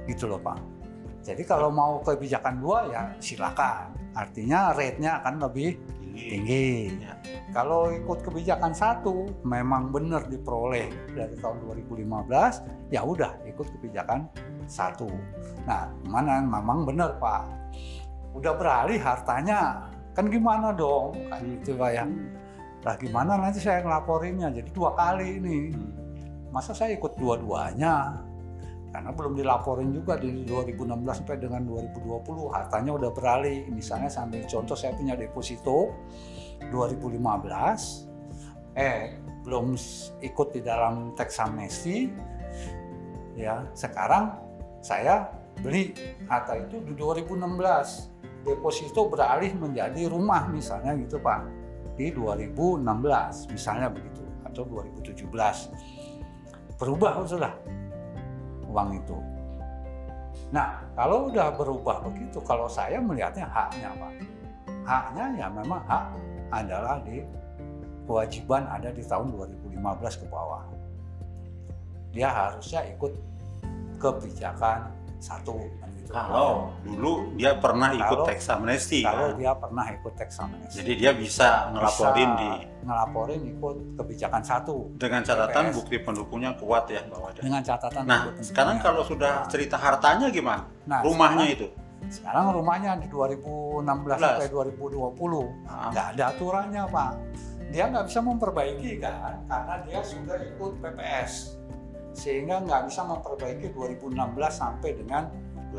Gitu 0.08 0.24
loh 0.28 0.40
Pak. 0.40 0.58
Jadi 1.24 1.40
kalau 1.48 1.72
mau 1.72 2.00
kebijakan 2.04 2.60
dua 2.60 2.78
ya 2.92 3.02
silakan. 3.20 3.92
Artinya 4.14 4.76
rate-nya 4.76 5.24
akan 5.24 5.34
lebih 5.48 5.76
tinggi 6.14 6.24
tinggi. 6.30 6.66
Ya. 7.02 7.14
Kalau 7.50 7.90
ikut 7.90 8.22
kebijakan 8.22 8.70
satu 8.74 9.26
memang 9.42 9.90
benar 9.90 10.26
diperoleh 10.30 10.90
dari 11.10 11.34
tahun 11.38 11.62
2015, 11.66 12.62
ya 12.90 13.02
udah 13.02 13.42
ikut 13.46 13.66
kebijakan 13.78 14.30
satu. 14.66 15.10
Nah, 15.66 15.90
mana 16.06 16.42
memang 16.42 16.86
benar 16.86 17.18
Pak. 17.18 17.42
Udah 18.34 18.54
beralih 18.58 18.98
hartanya, 18.98 19.90
kan 20.14 20.26
gimana 20.30 20.74
dong? 20.74 21.14
Kan 21.30 21.42
gitu 21.46 21.78
Pak 21.78 21.90
ya. 21.94 22.04
Lah 22.84 22.94
gimana 23.00 23.40
nanti 23.40 23.64
saya 23.64 23.80
ngelaporinnya? 23.80 24.52
Jadi 24.52 24.70
dua 24.70 24.92
kali 24.92 25.40
ini. 25.40 25.58
Masa 26.52 26.76
saya 26.76 26.92
ikut 26.94 27.16
dua-duanya? 27.16 28.20
Karena 28.94 29.10
belum 29.10 29.34
dilaporin 29.34 29.90
juga 29.90 30.14
di 30.14 30.46
2016 30.46 30.86
sampai 31.18 31.42
dengan 31.42 31.66
2020 31.66 32.54
hartanya 32.54 32.94
udah 32.94 33.10
beralih. 33.10 33.66
Misalnya 33.72 34.06
sambil 34.06 34.46
contoh 34.46 34.78
saya 34.78 34.94
punya 34.94 35.18
deposito 35.18 35.90
2015 36.70 38.14
eh 38.74 39.18
belum 39.46 39.78
ikut 40.24 40.48
di 40.50 40.60
dalam 40.64 41.14
teks 41.14 41.38
amnesti 41.38 42.10
ya 43.38 43.62
sekarang 43.76 44.34
saya 44.82 45.30
beli 45.62 45.94
harta 46.26 46.58
itu 46.58 46.82
di 46.82 46.92
2016 46.98 48.42
deposito 48.42 49.06
beralih 49.06 49.54
menjadi 49.54 50.10
rumah 50.10 50.50
misalnya 50.50 50.96
gitu 50.98 51.22
Pak 51.22 51.63
di 51.94 52.10
2016 52.10 53.54
misalnya 53.54 53.88
begitu 53.90 54.22
atau 54.46 54.62
2017 54.66 56.78
berubah 56.78 57.22
sudah 57.26 57.54
uang 58.70 58.90
itu 58.98 59.18
nah 60.50 60.82
kalau 60.98 61.30
udah 61.30 61.54
berubah 61.54 62.02
begitu 62.10 62.42
kalau 62.42 62.66
saya 62.66 62.98
melihatnya 62.98 63.46
haknya 63.46 63.94
Pak 63.94 64.12
haknya 64.84 65.24
ya 65.38 65.46
memang 65.48 65.80
hak 65.88 66.04
adalah 66.52 67.00
di 67.02 67.24
kewajiban 68.04 68.68
ada 68.68 68.92
di 68.92 69.02
tahun 69.02 69.32
2015 69.32 70.20
ke 70.22 70.26
bawah. 70.28 70.64
Dia 72.12 72.30
harusnya 72.30 72.84
ikut 72.94 73.12
kebijakan 73.98 74.92
satu. 75.18 75.56
Kalau 76.06 76.74
dulu 76.80 77.32
dia 77.34 77.54
pernah 77.54 77.90
ikut 77.90 78.18
Kalau- 78.20 78.54
amnesti 78.54 79.00
kalau 79.00 79.30
kan? 79.30 79.38
dia 79.38 79.52
pernah 79.52 79.84
ikut 79.90 80.12
teks 80.14 80.34
amnesti. 80.38 80.74
jadi 80.78 80.92
dia 80.94 81.12
bisa 81.12 81.48
ngelaporin 81.70 82.28
Bisa 82.28 82.40
di 82.40 82.50
ngelaporin 82.84 83.40
ikut 83.48 83.76
kebijakan 83.96 84.42
satu. 84.42 84.76
Dengan 84.94 85.22
catatan 85.22 85.64
PPS. 85.64 85.74
bukti 85.74 85.96
pendukungnya 85.98 86.52
kuat 86.54 86.84
ya 86.86 87.00
bahwa 87.06 87.32
dengan 87.32 87.62
catatan 87.62 88.02
nah 88.04 88.28
sekarang 88.38 88.76
kalau 88.78 89.00
sudah 89.02 89.48
cerita 89.48 89.76
hartanya 89.76 90.28
gimana? 90.28 90.68
Nah, 90.84 91.00
rumahnya 91.00 91.46
itu? 91.48 91.66
sekarang 92.04 92.52
rumahnya 92.52 93.00
di 93.00 93.08
2016 93.08 93.80
sampai 94.14 94.48
2020 94.52 95.48
Ah, 95.64 95.88
nggak 95.88 96.06
ada 96.12 96.24
aturannya 96.30 96.84
pak. 96.84 97.10
Dia 97.72 97.88
nggak 97.88 98.06
bisa 98.06 98.20
memperbaiki 98.20 99.00
kan? 99.00 99.40
Karena 99.48 99.74
dia 99.82 100.00
sudah 100.04 100.36
ikut 100.36 100.72
PPS 100.78 101.56
sehingga 102.12 102.60
nggak 102.60 102.86
bisa 102.86 103.02
memperbaiki 103.02 103.72
2016 103.72 104.14
sampai 104.52 104.90
dengan 104.94 105.26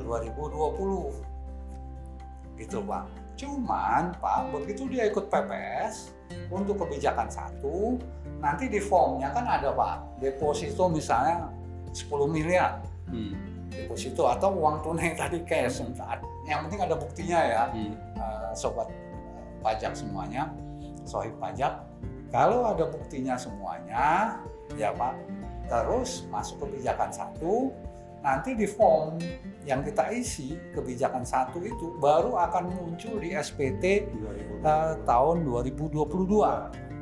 2020 0.03 2.59
gitu 2.59 2.83
pak. 2.83 3.07
Cuman 3.35 4.15
pak 4.19 4.51
begitu 4.51 4.87
dia 4.87 5.11
ikut 5.11 5.27
PPS 5.27 6.15
untuk 6.51 6.79
kebijakan 6.83 7.31
satu 7.31 7.99
nanti 8.39 8.67
di 8.67 8.79
formnya 8.83 9.31
kan 9.31 9.47
ada 9.47 9.71
pak 9.71 10.19
deposito 10.19 10.91
misalnya 10.91 11.47
10 11.91 12.27
miliar. 12.27 12.83
Hmm, 13.05 13.37
deposito 13.71 14.27
atau 14.27 14.51
uang 14.55 14.81
tunai 14.81 15.15
tadi 15.19 15.43
cash 15.45 15.81
yang 16.45 16.61
penting 16.65 16.81
ada 16.81 16.95
buktinya 16.97 17.39
ya 17.41 17.63
hmm. 17.73 17.93
eh, 18.17 18.51
sobat 18.53 18.89
pajak 19.65 19.97
semuanya, 19.97 20.53
sohib 21.09 21.33
pajak. 21.41 21.81
Kalau 22.29 22.69
ada 22.69 22.85
buktinya 22.85 23.33
semuanya, 23.33 24.37
ya 24.77 24.93
Pak, 24.93 25.17
terus 25.65 26.29
masuk 26.29 26.69
kebijakan 26.69 27.09
satu, 27.09 27.73
nanti 28.25 28.58
di 28.58 28.65
form 28.65 29.22
yang 29.70 29.86
kita 29.86 30.10
isi 30.10 30.58
kebijakan 30.74 31.22
satu 31.22 31.62
itu 31.62 31.94
baru 32.01 32.34
akan 32.41 32.74
muncul 32.74 33.22
di 33.22 33.38
SPT 33.38 34.10
eh, 34.65 34.94
tahun 35.05 35.46
2022 35.46 35.94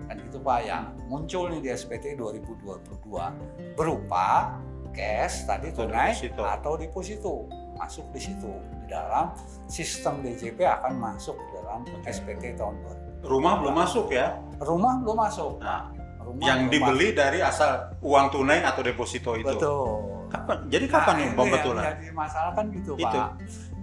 kan 0.03 0.20
gitu 0.20 0.38
Pak 0.44 0.60
ya 0.68 0.92
muncul 1.08 1.48
nih 1.48 1.63
di 1.63 1.70
SPT 1.72 2.20
2022 2.20 3.80
berupa 3.80 4.60
cash 4.92 5.48
tadi 5.48 5.72
tunai 5.72 6.12
deposito. 6.12 6.44
atau 6.44 6.72
deposito. 6.75 7.36
Masuk 7.74 8.06
di 8.13 8.22
situ 8.22 8.51
di 8.84 8.86
dalam 8.94 9.34
sistem 9.65 10.22
DJP 10.22 10.62
akan 10.62 10.94
masuk 11.01 11.34
dalam 11.56 11.82
SPT 12.06 12.53
tahun 12.53 12.77
2000 13.25 13.32
rumah 13.32 13.58
belum 13.63 13.75
masuk 13.75 14.13
ya? 14.13 14.38
Rumah 14.62 15.01
belum 15.01 15.18
masuk. 15.18 15.58
Nah, 15.58 15.89
rumah 16.22 16.46
yang 16.46 16.70
belum 16.70 16.72
dibeli 16.72 17.10
dari 17.18 17.39
asal 17.42 17.98
uang 18.06 18.30
tunai 18.30 18.62
atau 18.62 18.86
deposito 18.86 19.34
itu? 19.34 19.48
Masuk. 19.50 19.58
betul 19.58 20.23
kapan? 20.33 20.57
Jadi 20.73 20.85
kapan 20.89 21.13
Nah, 21.13 21.21
nih 21.21 21.29
pembetulan 21.37 21.83
yang 21.83 21.97
jadi 22.01 22.13
masalah 22.17 22.51
kan 22.57 22.65
gitu 22.73 22.91
Itu. 22.97 23.05
Pak. 23.05 23.29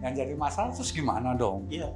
Yang 0.01 0.15
jadi 0.19 0.35
masalah 0.35 0.71
terus 0.75 0.91
gimana 0.91 1.29
dong? 1.39 1.71
Iya. 1.71 1.89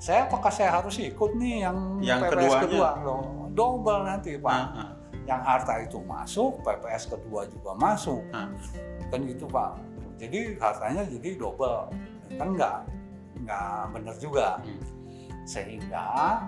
Saya 0.00 0.24
apakah 0.24 0.48
saya 0.48 0.70
harus 0.80 0.96
ikut 0.96 1.30
nih 1.36 1.68
yang, 1.68 1.76
Yang 2.00 2.20
PPS 2.24 2.32
keduanya? 2.32 2.60
kedua? 2.64 2.88
Loh 3.04 3.40
double 3.54 4.00
nanti 4.06 4.38
pak. 4.38 4.54
Ah, 4.54 4.78
ah. 4.86 4.90
yang 5.28 5.40
harta 5.44 5.74
itu 5.84 5.98
masuk 6.02 6.62
PPS 6.64 7.12
kedua 7.12 7.46
juga 7.46 7.70
masuk. 7.76 8.22
Ah. 8.32 8.48
kan 9.10 9.20
gitu 9.26 9.44
pak. 9.50 9.74
Jadi 10.22 10.54
hartanya 10.62 11.02
jadi 11.06 11.34
double. 11.34 11.90
Kan 12.38 12.54
nggak 12.54 12.76
nggak 13.44 13.80
benar 13.94 14.16
juga. 14.16 14.48
Hmm. 14.62 14.82
sehingga 15.48 16.46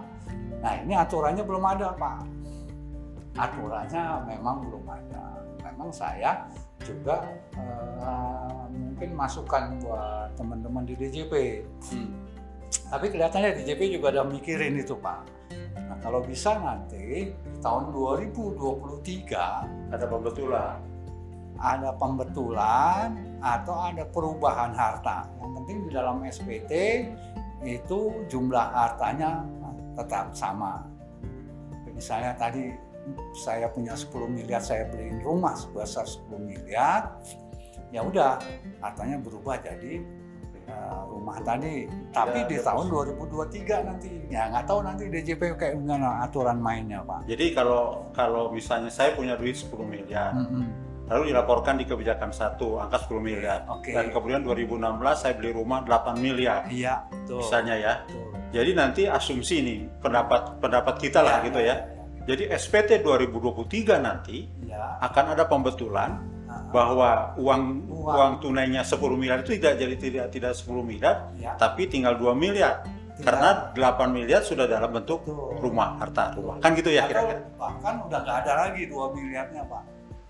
nah 0.63 0.73
ini 0.79 0.95
aturannya 0.95 1.43
belum 1.43 1.65
ada 1.65 1.91
pak. 1.99 2.23
Aturannya 3.35 4.05
memang 4.31 4.63
belum 4.69 4.85
ada 4.87 5.32
memang 5.73 5.91
saya 5.91 6.45
juga 6.83 7.25
eh, 7.57 8.65
mungkin 8.73 9.11
masukan 9.17 9.81
buat 9.81 10.37
teman-teman 10.37 10.85
di 10.85 10.95
DJP 10.99 11.33
Hmm. 11.93 12.09
tapi 12.89 13.11
kelihatannya 13.11 13.59
DJP 13.63 14.01
juga 14.01 14.15
ada 14.15 14.23
mikirin 14.25 14.79
itu 14.79 14.95
pak 14.97 15.27
nah 15.89 15.97
kalau 16.01 16.25
bisa 16.25 16.57
nanti 16.57 17.35
tahun 17.61 17.93
2023 17.93 19.93
Ada 19.93 20.07
pembetulan. 20.09 20.77
ada 21.63 21.95
pembetulan 21.95 23.15
atau 23.39 23.87
ada 23.87 24.03
perubahan 24.11 24.75
harta. 24.75 25.31
Yang 25.39 25.53
penting 25.63 25.77
di 25.87 25.91
dalam 25.95 26.19
SPT 26.27 26.73
itu 27.63 27.99
jumlah 28.27 28.67
hartanya 28.75 29.47
tetap 29.95 30.35
sama. 30.35 30.83
Misalnya 31.95 32.35
tadi 32.35 32.75
saya 33.33 33.67
punya 33.67 33.93
10 33.93 34.09
miliar, 34.29 34.59
saya 34.59 34.87
beliin 34.87 35.19
rumah 35.21 35.53
sebesar 35.53 36.05
10 36.05 36.39
miliar, 36.39 37.19
ya 37.91 38.01
udah 38.01 38.39
hartanya 38.79 39.19
berubah 39.19 39.59
jadi 39.59 40.01
eh, 40.63 41.01
rumah 41.07 41.37
tadi. 41.41 41.91
Tapi 42.09 42.39
Ya, 42.39 42.47
di 42.47 42.57
terus. 42.57 42.65
tahun 42.65 42.87
2023 42.89 43.83
nanti, 43.83 44.11
ya 44.29 44.47
nggak 44.49 44.65
tahu 44.65 44.81
nanti 44.81 45.03
DJP 45.07 45.43
kayak 45.57 45.75
gimana 45.77 46.23
aturan 46.23 46.57
mainnya 46.57 47.03
Pak. 47.03 47.27
Jadi 47.27 47.51
kalau 47.53 48.07
kalau 48.13 48.49
misalnya 48.49 48.89
saya 48.89 49.13
punya 49.13 49.35
duit 49.35 49.55
10 49.55 49.69
miliar, 49.83 50.31
Mm-mm. 50.33 50.65
lalu 51.11 51.29
dilaporkan 51.29 51.77
di 51.77 51.85
kebijakan 51.85 52.31
satu 52.31 52.79
angka 52.79 53.03
10 53.05 53.19
miliar. 53.19 53.67
Oke. 53.69 53.91
Dan 53.91 54.09
kemudian 54.09 54.41
2016 54.41 54.79
saya 55.19 55.35
beli 55.35 55.51
rumah 55.51 55.83
8 55.83 56.17
miliar 56.17 56.65
Iya, 56.67 57.05
betul. 57.11 57.43
misalnya 57.43 57.75
ya. 57.75 57.93
Betul. 58.07 58.25
Jadi 58.53 58.71
nanti 58.73 59.03
asumsi 59.05 59.55
nih 59.61 59.79
pendapat 59.99 60.61
pendapat 60.61 60.95
kita 61.01 61.21
lah 61.21 61.41
gitu 61.41 61.57
ya. 61.57 61.89
Jadi 62.23 62.47
SPT 62.49 63.01
2023 63.01 63.99
nanti 63.99 64.47
Ya. 64.63 64.97
akan 65.01 65.25
ada 65.33 65.45
pembetulan 65.45 66.17
Nah, 66.43 66.69
bahwa 66.69 67.11
uang 67.35 67.63
Uang. 67.89 68.13
uang 68.13 68.33
tunainya 68.39 68.85
10 68.85 69.17
miliar 69.17 69.41
itu 69.41 69.57
tidak 69.57 69.73
jadi 69.75 69.95
tidak 69.97 70.27
tidak 70.29 70.53
10 70.53 70.85
miliar 70.85 71.33
ya. 71.35 71.57
tapi 71.57 71.89
tinggal 71.89 72.13
2 72.15 72.33
miliar 72.35 72.85
Tidak. 72.85 73.25
karena 73.25 73.49
8 73.73 74.13
miliar 74.13 74.41
sudah 74.43 74.69
dalam 74.69 74.93
bentuk 74.93 75.25
Betul. 75.25 75.57
rumah 75.59 75.97
harta 75.97 76.37
rumah 76.37 76.61
kan 76.61 76.73
gitu 76.75 76.89
ya 76.89 77.09
kira-kira 77.09 77.41
bahkan 77.57 78.05
udah 78.05 78.19
nggak 78.21 78.37
ada 78.45 78.53
lagi 78.63 78.83
2 78.85 79.17
miliarnya 79.17 79.63
Pak. 79.65 79.83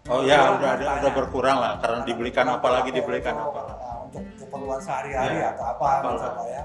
oh 0.09 0.21
ya 0.23 0.37
Kurang 0.39 0.55
udah 0.55 0.71
ada 0.71 0.85
udah 0.97 1.13
berkurang 1.13 1.57
lah 1.59 1.73
karena 1.75 1.83
Karena 1.83 2.07
dibelikan 2.07 2.47
apa 2.49 2.69
lagi 2.71 2.91
dibelikan 2.93 3.35
apa 3.35 3.61
untuk 4.07 4.23
keperluan 4.39 4.79
sehari-hari 4.79 5.35
Ya, 5.37 5.49
atau 5.51 5.65
apa 5.67 5.87
gitu 6.07 6.17
Pak 6.23 6.47
ya. 6.47 6.63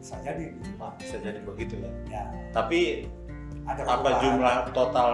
Bisa 0.00 0.16
jadi 0.24 0.44
gitu 0.48 0.70
Pak. 0.80 0.90
bisa 0.96 1.16
jadi 1.20 1.40
begitu 1.42 1.74
ya 1.76 1.90
Ya, 2.08 2.22
tapi 2.50 2.80
ada 3.68 3.80
apa 3.82 3.92
perubahan. 3.96 4.20
jumlah 4.22 4.54
total 4.72 5.08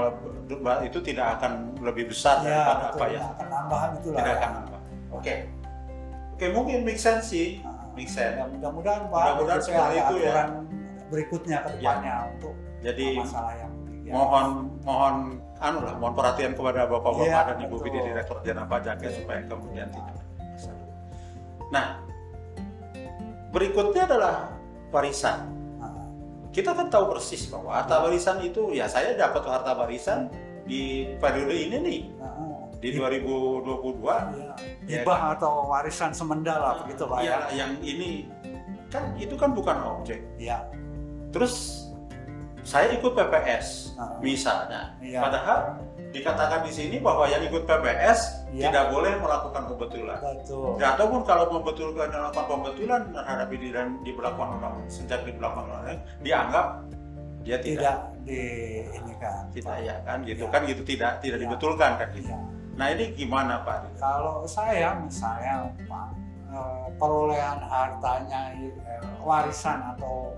itu 0.83 0.99
tidak 1.03 1.26
akan 1.38 1.53
lebih 1.83 2.07
besar 2.07 2.38
ya, 2.41 2.62
daripada 2.62 2.85
betul, 2.87 2.95
apa 2.95 3.05
ya 3.11 3.21
akan 3.26 3.47
nambahan 3.50 3.91
itulah. 3.99 4.19
tidak 4.19 4.33
akan 4.37 4.50
nambah 4.55 4.81
oke 5.12 5.35
oke 6.37 6.47
mungkin 6.55 6.79
make 6.85 7.00
sense 7.00 7.26
sih 7.29 7.49
Nah, 7.61 7.75
make 7.97 8.12
sense 8.12 8.37
ya, 8.37 8.45
mudah-mudahan 8.47 9.03
Pak 9.09 9.17
Mudah-mudahan 9.17 9.61
seperti 9.61 9.95
itu 9.97 10.15
ya. 10.21 10.35
berikutnya 11.07 11.57
ke 11.62 11.69
depannya 11.75 12.15
untuk 12.31 12.55
jadi 12.79 13.07
masalah 13.17 13.55
yang 13.57 13.73
demikian. 13.83 14.12
mohon 14.12 14.47
mohon 14.85 15.15
anu 15.57 15.79
lah 15.81 15.95
mohon 15.97 16.15
perhatian 16.15 16.53
kepada 16.53 16.85
bapak-bapak 16.85 17.25
Iya, 17.25 17.41
dan 17.49 17.57
ibu. 17.65 17.75
BD 17.81 17.97
direktur 18.05 18.37
jenderal 18.44 18.68
pajak 18.68 18.97
ya 19.01 19.11
supaya 19.11 19.40
kemudian 19.42 19.88
tidak 19.88 20.14
nah 21.66 21.99
berikutnya 23.51 24.05
adalah 24.05 24.37
warisan 24.92 25.56
kita 26.57 26.73
kan 26.73 26.88
tahu 26.88 27.12
persis 27.12 27.53
bahwa 27.53 27.69
harta 27.69 28.01
warisan 28.01 28.40
itu 28.40 28.73
ya 28.73 28.88
saya 28.88 29.12
dapat 29.12 29.45
harta 29.45 29.77
warisan 29.77 30.33
di 30.64 31.12
periode 31.21 31.53
ini 31.53 31.77
nih. 31.77 32.01
Nah, 32.16 32.33
di 32.81 32.97
2022 32.97 34.01
ya, 34.01 34.53
Ya, 34.87 35.05
hibah 35.05 35.37
atau 35.37 35.69
warisan 35.69 36.16
semendala 36.16 36.81
begitu 36.81 37.05
Pak 37.05 37.21
ya. 37.21 37.45
ya. 37.53 37.61
yang 37.61 37.73
ini. 37.85 38.33
Kan 38.88 39.12
itu 39.21 39.37
kan 39.37 39.53
bukan 39.53 39.77
objek. 40.01 40.25
Iya. 40.40 40.64
terus 41.29 41.85
saya 42.64 42.88
ikut 42.97 43.12
PPS 43.12 43.92
Nah. 43.92 44.16
misalnya. 44.25 44.97
Iya. 45.05 45.21
padahal 45.21 45.61
dikatakan 46.16 46.61
di 46.62 46.72
sini 46.72 46.96
bahwa 46.98 47.29
yang 47.29 47.42
ikut 47.42 47.62
PPS 47.64 48.48
Iya. 48.48 48.72
tidak 48.72 48.85
boleh 48.88 49.12
melakukan 49.20 49.62
pembetulan 49.68 50.16
Betul. 50.16 50.81
Ya, 50.81 50.96
ataupun 50.96 51.20
kalau 51.22 51.44
membetulkan 51.50 52.09
melakukan 52.09 52.46
pembetulan 52.46 53.00
terhadap 53.12 53.48
ini 53.50 53.68
dan 53.68 53.87
diberlakukan 54.00 54.48
undang 54.57 54.74
sejak 54.87 55.20
diberlakukan 55.22 55.66
undang 55.66 56.00
dianggap 56.20 56.66
dia 57.42 57.59
tidak 57.61 57.79
tidak 57.79 57.96
di 58.24 58.40
ini 58.88 59.14
kan 59.20 59.44
tidak 59.52 59.76
ya 59.79 59.94
kan 60.02 60.18
gitu 60.22 60.42
Ya. 60.42 60.50
kan 60.50 60.61
gitu 60.64 60.83
tidak 60.83 61.12
tidak 61.20 61.38
Ya. 61.38 61.42
dibetulkan 61.46 61.90
kan 61.94 62.09
gitu. 62.11 62.26
Iya. 62.26 62.38
Nah 62.76 62.87
ini 62.92 63.05
gimana 63.12 63.55
Pak? 63.62 63.96
kalau 63.96 64.44
saya 64.44 64.96
misalnya 64.96 65.68
Pak 65.85 66.09
eh, 66.48 66.87
perolehan 66.96 67.59
hartanya 67.61 68.40
eh, 68.57 69.05
warisan 69.20 69.79
atau 69.92 70.33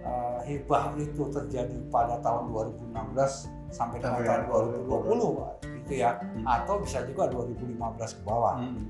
eh, 0.00 0.38
hibah 0.44 0.94
itu 0.94 1.24
terjadi 1.30 1.76
pada 1.88 2.20
tahun 2.20 2.52
2016 2.52 3.55
sampai 3.70 3.98
dengan 3.98 4.22
tahun 4.22 4.66
2020. 4.86 4.86
2020 4.86 5.38
Pak, 5.38 5.52
gitu 5.82 5.92
ya 5.98 6.10
Hmm. 6.18 6.44
atau 6.46 6.74
bisa 6.82 6.98
juga 7.06 7.22
2015 7.30 8.10
ke 8.16 8.22
bawah 8.26 8.56
Hmm. 8.58 8.86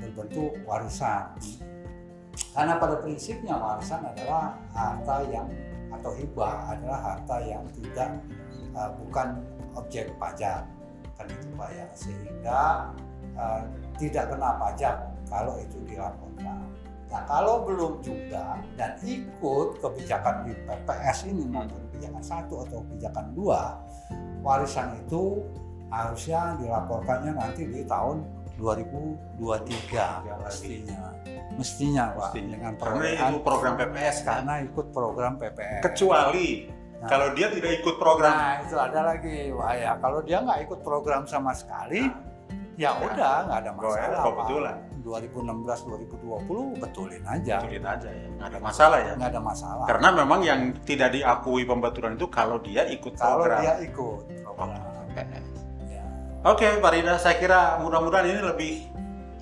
berbentuk 0.00 0.52
warisan. 0.68 1.32
Karena 2.52 2.76
pada 2.76 2.98
prinsipnya 3.00 3.54
warisan 3.56 4.02
adalah 4.04 4.58
harta 4.74 5.22
yang 5.30 5.46
atau 5.94 6.10
hibah 6.18 6.74
adalah 6.74 6.98
harta 7.00 7.36
yang 7.46 7.62
tidak 7.70 8.18
uh, 8.74 8.90
bukan 8.98 9.38
objek 9.78 10.10
pajak 10.18 10.66
kan 11.14 11.26
itu 11.30 11.46
pak 11.54 11.70
ya 11.70 11.86
sehingga 11.94 12.62
uh, 13.38 13.62
tidak 13.94 14.34
kena 14.34 14.58
pajak 14.58 14.94
kalau 15.30 15.54
itu 15.62 15.78
dilaporkan. 15.86 16.66
Nah 17.06 17.22
kalau 17.30 17.62
belum 17.62 18.02
juga 18.02 18.58
dan 18.74 18.98
ikut 19.06 19.78
kebijakan 19.78 20.50
di 20.50 20.52
PPS 20.66 21.30
ini 21.30 21.46
maupun 21.46 21.83
kebijakan 21.94 22.22
satu 22.22 22.54
atau 22.66 22.82
kebijakan 22.84 23.26
dua 23.32 23.78
warisan 24.42 24.98
itu 24.98 25.40
harusnya 25.88 26.58
dilaporkannya 26.58 27.32
nanti 27.32 27.62
di 27.64 27.86
tahun 27.86 28.26
2023 28.54 29.94
lagi. 29.94 30.30
mestinya 30.42 31.00
mestinya 31.54 32.04
pak 32.10 32.34
Mestinya. 32.34 32.50
dengan 32.50 32.72
perolehan 32.74 33.32
program 33.40 33.74
PPS 33.78 34.16
kan. 34.20 34.26
karena 34.42 34.54
ikut 34.64 34.86
program 34.90 35.32
PPS 35.38 35.82
Kecuali 35.82 36.48
Nah. 36.94 37.10
kalau 37.10 37.28
dia 37.36 37.52
tidak 37.52 37.84
ikut 37.84 37.96
program 38.00 38.32
nah 38.32 38.54
itu 38.64 38.76
ada 38.80 39.00
lagi 39.04 39.52
wah 39.52 39.76
ya 39.76 39.92
kalau 40.00 40.24
dia 40.24 40.40
nggak 40.40 40.58
ikut 40.64 40.80
program 40.80 41.28
sama 41.28 41.52
sekali 41.52 42.08
ya 42.74 42.90
Nah. 42.90 43.04
udah 43.04 43.34
nggak 43.44 43.58
ada 43.60 43.70
masalah 43.70 44.18
kebetulan. 44.24 44.76
2016 45.04 45.84
2020 45.84 46.80
betulin 46.80 47.22
aja 47.28 47.60
betulin 47.60 47.84
aja 47.84 48.08
ya, 48.08 48.26
nggak 48.40 48.48
ada 48.56 48.60
masalah 48.64 48.98
ya. 49.04 49.12
nggak 49.20 49.30
ada 49.36 49.42
masalah 49.44 49.84
Karena 49.84 50.08
memang 50.16 50.40
yang 50.40 50.60
tidak 50.82 51.12
diakui 51.12 51.68
pembetulan 51.68 52.16
itu 52.16 52.26
kalau 52.32 52.56
dia 52.64 52.88
ikut 52.88 53.12
kalau 53.14 53.44
program. 53.44 53.60
dia 53.60 53.74
ikut 53.84 54.24
program 54.40 54.80
PPS. 55.12 55.46
ya. 55.86 56.04
Oke, 56.48 56.68
Pak 56.80 56.90
Rida, 56.90 57.14
saya 57.20 57.36
kira 57.36 57.76
mudah-mudahan 57.84 58.26
ini 58.26 58.40
lebih 58.40 58.74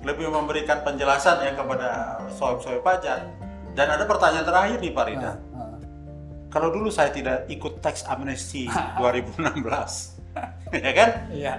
lebih 0.03 0.27
memberikan 0.29 0.83
penjelasan 0.83 1.39
ya 1.41 1.55
kepada 1.55 2.19
soal-soal 2.35 2.83
pajak. 2.83 3.23
Dan 3.73 3.87
ada 3.89 4.03
pertanyaan 4.05 4.45
terakhir 4.45 4.77
nih 4.83 4.91
Pak 4.91 5.05
Rida. 5.09 5.31
Nah, 5.49 5.73
nah. 5.73 5.79
Kalau 6.51 6.69
dulu 6.69 6.91
saya 6.91 7.09
tidak 7.09 7.47
ikut 7.47 7.79
tax 7.79 8.03
amnesty 8.05 8.67
2016, 8.99 9.47
ya 10.75 10.91
kan? 10.93 11.09
iya 11.31 11.53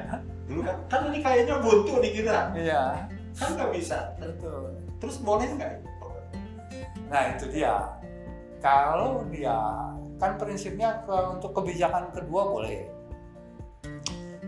Dulu 0.44 0.60
kan, 0.60 0.76
kan 0.92 1.00
ini 1.08 1.24
kayaknya 1.24 1.56
buntu 1.58 2.04
nih 2.04 2.12
kita, 2.20 2.52
iya 2.54 3.08
kan 3.34 3.50
nggak 3.58 3.70
bisa. 3.74 4.14
betul 4.18 4.70
Terus 5.02 5.16
boleh 5.20 5.48
nggak? 5.58 5.74
Nah 7.10 7.22
itu 7.36 7.44
dia. 7.50 7.74
Kalau 8.62 9.26
dia 9.28 9.58
kan 10.16 10.40
prinsipnya 10.40 11.04
ke, 11.04 11.16
untuk 11.36 11.52
kebijakan 11.52 12.08
kedua 12.14 12.42
boleh. 12.48 12.88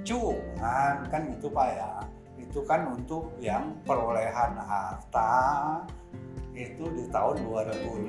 Cuman 0.07 1.05
kan 1.11 1.22
itu 1.29 1.51
pak 1.51 1.68
ya, 1.77 1.92
itu 2.38 2.61
kan 2.64 2.88
untuk 2.94 3.35
yang 3.42 3.75
perolehan 3.85 4.57
harta 4.57 5.83
itu 6.57 6.88
di 6.96 7.05
tahun 7.12 7.44
2016 7.44 8.09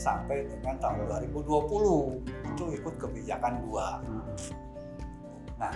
sampai 0.00 0.48
dengan 0.48 0.80
tahun 0.80 1.04
2020 1.28 2.24
itu 2.56 2.64
ikut 2.80 2.94
kebijakan 2.96 3.60
dua. 3.68 4.00
Nah 5.60 5.74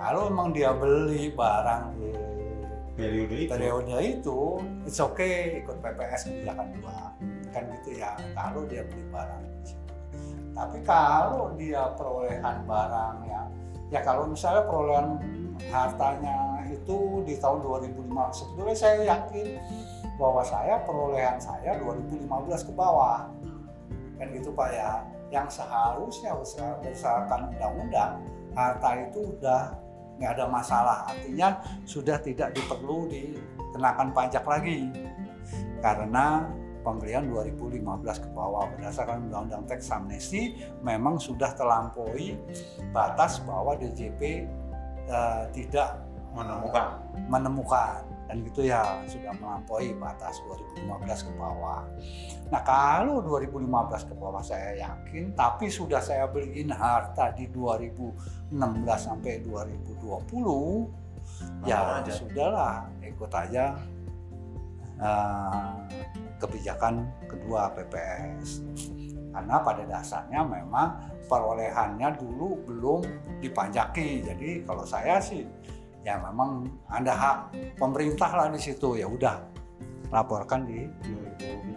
kalau 0.00 0.32
memang 0.32 0.56
dia 0.56 0.72
beli 0.72 1.28
barang 1.36 1.84
di 2.00 2.08
Periode 3.00 3.36
itu. 3.40 3.50
periode 3.50 3.96
itu 4.04 4.40
it's 4.84 5.00
okay 5.00 5.64
ikut 5.64 5.80
PPS 5.80 6.28
kebijakan 6.28 6.68
dua 6.76 6.98
kan 7.50 7.62
gitu 7.80 7.90
ya 7.96 8.12
kalau 8.36 8.62
dia 8.68 8.84
beli 8.84 9.04
barang. 9.08 9.42
Tapi 10.50 10.78
kalau 10.84 11.56
dia 11.56 11.82
perolehan 11.96 12.56
barang 12.68 13.16
ya 13.24 13.42
ya 13.90 14.00
kalau 14.04 14.28
misalnya 14.28 14.68
perolehan 14.68 15.18
hartanya 15.68 16.62
itu 16.70 17.20
di 17.26 17.34
tahun 17.36 17.60
2005 17.60 18.06
sebetulnya 18.32 18.76
saya 18.78 18.98
yakin 19.04 19.58
bahwa 20.16 20.42
saya 20.46 20.80
perolehan 20.86 21.36
saya 21.36 21.76
2015 21.82 22.68
ke 22.68 22.72
bawah 22.72 23.28
kan 24.16 24.26
gitu 24.36 24.52
Pak 24.52 24.70
ya 24.72 24.90
yang 25.32 25.48
seharusnya 25.48 26.36
berdasarkan 26.36 27.54
undang-undang 27.54 28.20
harta 28.54 28.90
itu 29.08 29.30
udah 29.38 29.74
nggak 30.20 30.36
ada 30.36 30.44
masalah. 30.46 31.08
Artinya 31.08 31.64
sudah 31.88 32.20
tidak 32.20 32.52
diperlu 32.52 33.08
dikenakan 33.08 34.12
pajak 34.12 34.44
lagi. 34.44 34.92
Karena 35.80 36.44
pembelian 36.84 37.28
2015 37.28 37.80
ke 38.24 38.28
bawah 38.36 38.68
berdasarkan 38.76 39.28
undang-undang 39.28 39.64
teks 39.68 39.88
amnesti 39.92 40.60
memang 40.84 41.16
sudah 41.16 41.52
terlampaui 41.56 42.36
batas 42.92 43.40
bahwa 43.44 43.76
DJP 43.80 44.20
eh, 45.08 45.44
tidak 45.56 46.00
menemukan. 46.36 47.00
menemukan 47.26 48.00
dan 48.30 48.46
gitu 48.46 48.62
ya 48.62 49.02
sudah 49.10 49.34
melampaui 49.42 49.90
batas 49.98 50.38
2015 50.86 51.26
ke 51.26 51.32
bawah. 51.34 51.82
Nah 52.46 52.62
kalau 52.62 53.18
2015 53.26 54.06
ke 54.06 54.14
bawah 54.14 54.38
saya 54.38 54.78
yakin, 54.78 55.34
tapi 55.34 55.66
sudah 55.66 55.98
saya 55.98 56.30
beliin 56.30 56.70
harta 56.70 57.34
di 57.34 57.50
2016 57.50 58.54
sampai 58.94 59.42
2020, 59.42 61.66
ya 61.66 61.98
aja. 61.98 62.12
sudahlah 62.14 62.86
ikut 63.02 63.34
aja 63.34 63.74
uh, 65.02 65.74
kebijakan 66.38 67.10
kedua 67.26 67.74
PPS. 67.74 68.62
Karena 69.34 69.58
pada 69.58 69.82
dasarnya 69.90 70.46
memang 70.46 71.18
perolehannya 71.26 72.14
dulu 72.14 72.62
belum 72.62 73.02
dipajaki. 73.42 74.22
Jadi 74.22 74.62
kalau 74.62 74.86
saya 74.86 75.18
sih 75.18 75.42
ya 76.00 76.16
memang 76.18 76.64
ada 76.88 77.12
hak 77.12 77.38
pemerintah 77.76 78.30
lah 78.32 78.46
di 78.48 78.60
situ 78.60 78.96
ya 78.96 79.04
udah 79.04 79.36
laporkan 80.10 80.64
di 80.64 80.88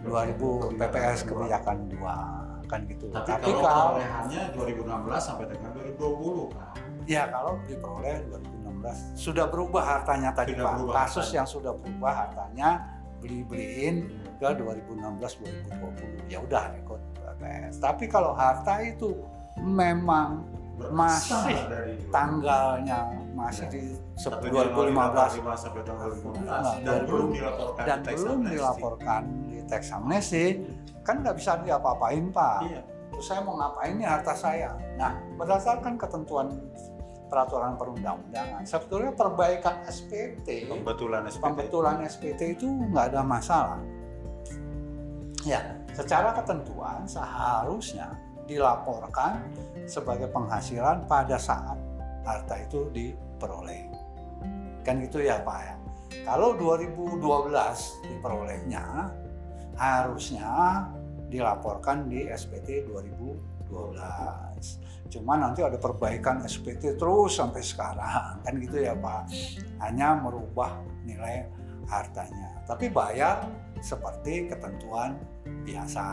2000 0.02 0.74
PPS 0.74 1.24
kebijakan 1.24 1.88
dua 1.88 2.16
kan 2.64 2.80
gitu. 2.88 3.12
Tapi, 3.12 3.28
Tapi 3.28 3.50
kalau 3.52 3.62
kalau 3.62 3.84
perolehannya 4.00 4.42
2016 4.56 5.20
sampai 5.20 5.46
dengan 5.52 5.70
2020 5.76 6.56
Pak. 6.56 6.72
ya 7.04 7.22
kalau 7.28 7.52
diperoleh 7.68 8.16
2016 8.32 9.12
sudah 9.14 9.46
berubah 9.46 9.84
hartanya 9.84 10.32
tadi 10.32 10.56
Sudah 10.56 10.64
Pak. 10.64 10.72
berubah 10.74 10.94
Kasus 10.96 11.16
hartanya. 11.20 11.36
yang 11.36 11.46
sudah 11.46 11.72
berubah 11.76 12.12
hartanya 12.16 12.68
beli-beliin 13.20 13.96
ke 14.36 14.48
2016 14.56 15.20
2020 15.20 16.32
ya 16.32 16.38
udah 16.40 16.64
ikut 16.80 17.00
PPS. 17.14 17.74
Tapi 17.78 18.04
kalau 18.08 18.32
harta 18.32 18.80
itu 18.80 19.12
memang 19.60 20.42
Masih 20.74 21.54
dari 21.70 21.94
tanggalnya 22.10 23.00
masih 23.34 23.66
di 23.70 23.82
Satu 24.14 24.46
2015 24.46 24.54
Januari 24.90 25.38
2015 25.42 25.58
sampai 25.58 25.82
2015 25.82 26.46
Nah, 26.46 26.74
dan 26.86 27.00
belum 27.06 27.28
dilaporkan 27.34 27.84
dan 27.84 27.98
belum 28.02 28.38
dilaporkan 28.46 29.22
di 29.50 29.58
teks 29.66 29.88
amnesti 29.90 30.46
kan 31.04 31.20
nggak 31.20 31.36
bisa 31.36 31.58
diapa-apain 31.62 32.30
pak. 32.30 32.60
Iya. 32.66 32.82
terus 33.14 33.30
saya 33.30 33.46
mau 33.46 33.54
ngapain 33.54 33.94
nih 33.94 34.08
harta 34.10 34.34
saya? 34.34 34.74
Nah 34.98 35.14
berdasarkan 35.38 35.94
ketentuan 35.94 36.50
peraturan 37.30 37.74
perundang-undangan 37.78 38.62
sebetulnya 38.66 39.10
perbaikan 39.14 39.82
SPT 39.86 40.70
Pembetulan 40.70 41.26
SPT. 41.26 41.42
pembetulan 41.42 41.96
SPT 42.06 42.40
itu 42.58 42.66
nggak 42.66 43.14
ada 43.14 43.22
masalah. 43.22 43.80
Ya 45.46 45.62
secara 45.94 46.34
ketentuan 46.34 47.06
seharusnya 47.06 48.14
dilaporkan 48.44 49.40
sebagai 49.88 50.28
penghasilan 50.32 51.04
pada 51.08 51.36
saat 51.40 51.76
harta 52.24 52.54
itu 52.60 52.88
diperoleh. 52.92 53.88
Kan 54.84 55.00
gitu 55.04 55.20
ya 55.24 55.40
Pak 55.40 55.60
ya. 55.64 55.74
Kalau 56.24 56.56
2012 56.56 57.20
diperolehnya 58.08 59.12
harusnya 59.74 60.86
dilaporkan 61.28 62.06
di 62.06 62.28
SPT 62.30 62.86
2012 62.88 64.86
cuma 65.12 65.38
nanti 65.38 65.62
ada 65.62 65.78
perbaikan 65.78 66.42
SPT 66.42 66.98
terus 66.98 67.36
sampai 67.38 67.62
sekarang. 67.62 68.40
Kan 68.44 68.54
gitu 68.60 68.80
ya 68.82 68.96
Pak. 68.96 69.30
Hanya 69.84 70.16
merubah 70.20 70.80
nilai 71.04 71.48
hartanya. 71.88 72.64
Tapi 72.64 72.88
bayar 72.88 73.44
seperti 73.84 74.48
ketentuan 74.48 75.20
biasa 75.44 76.04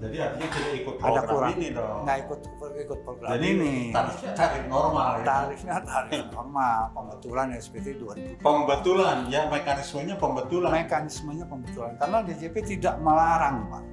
Jadi 0.00 0.16
artinya 0.16 0.48
tidak 0.48 0.72
ikut 0.74 0.94
Ada 0.96 1.04
program 1.20 1.24
kurang. 1.28 1.50
ini 1.52 1.68
dong. 1.70 1.98
nggak 2.02 2.18
ikut 2.18 2.40
ikut 2.80 2.98
program 3.04 3.28
Jadi 3.30 3.46
ini 3.50 3.74
tarifnya 3.92 4.32
tarif 4.32 4.64
normal 4.66 5.08
ya. 5.12 5.24
tarifnya 5.26 5.72
tarif 5.84 6.24
normal 6.30 6.78
pembetulan 6.90 7.46
SPT 7.54 7.86
2000 7.98 8.40
Pembetulan 8.40 9.16
ya 9.28 9.42
mekanismenya 9.46 10.16
pembetulan. 10.16 10.70
mekanismenya 10.74 11.44
pembetulan 11.44 11.92
karena 11.96 12.18
DJP 12.24 12.56
tidak 12.66 12.94
melarang 12.98 13.68
Pak 13.68 13.84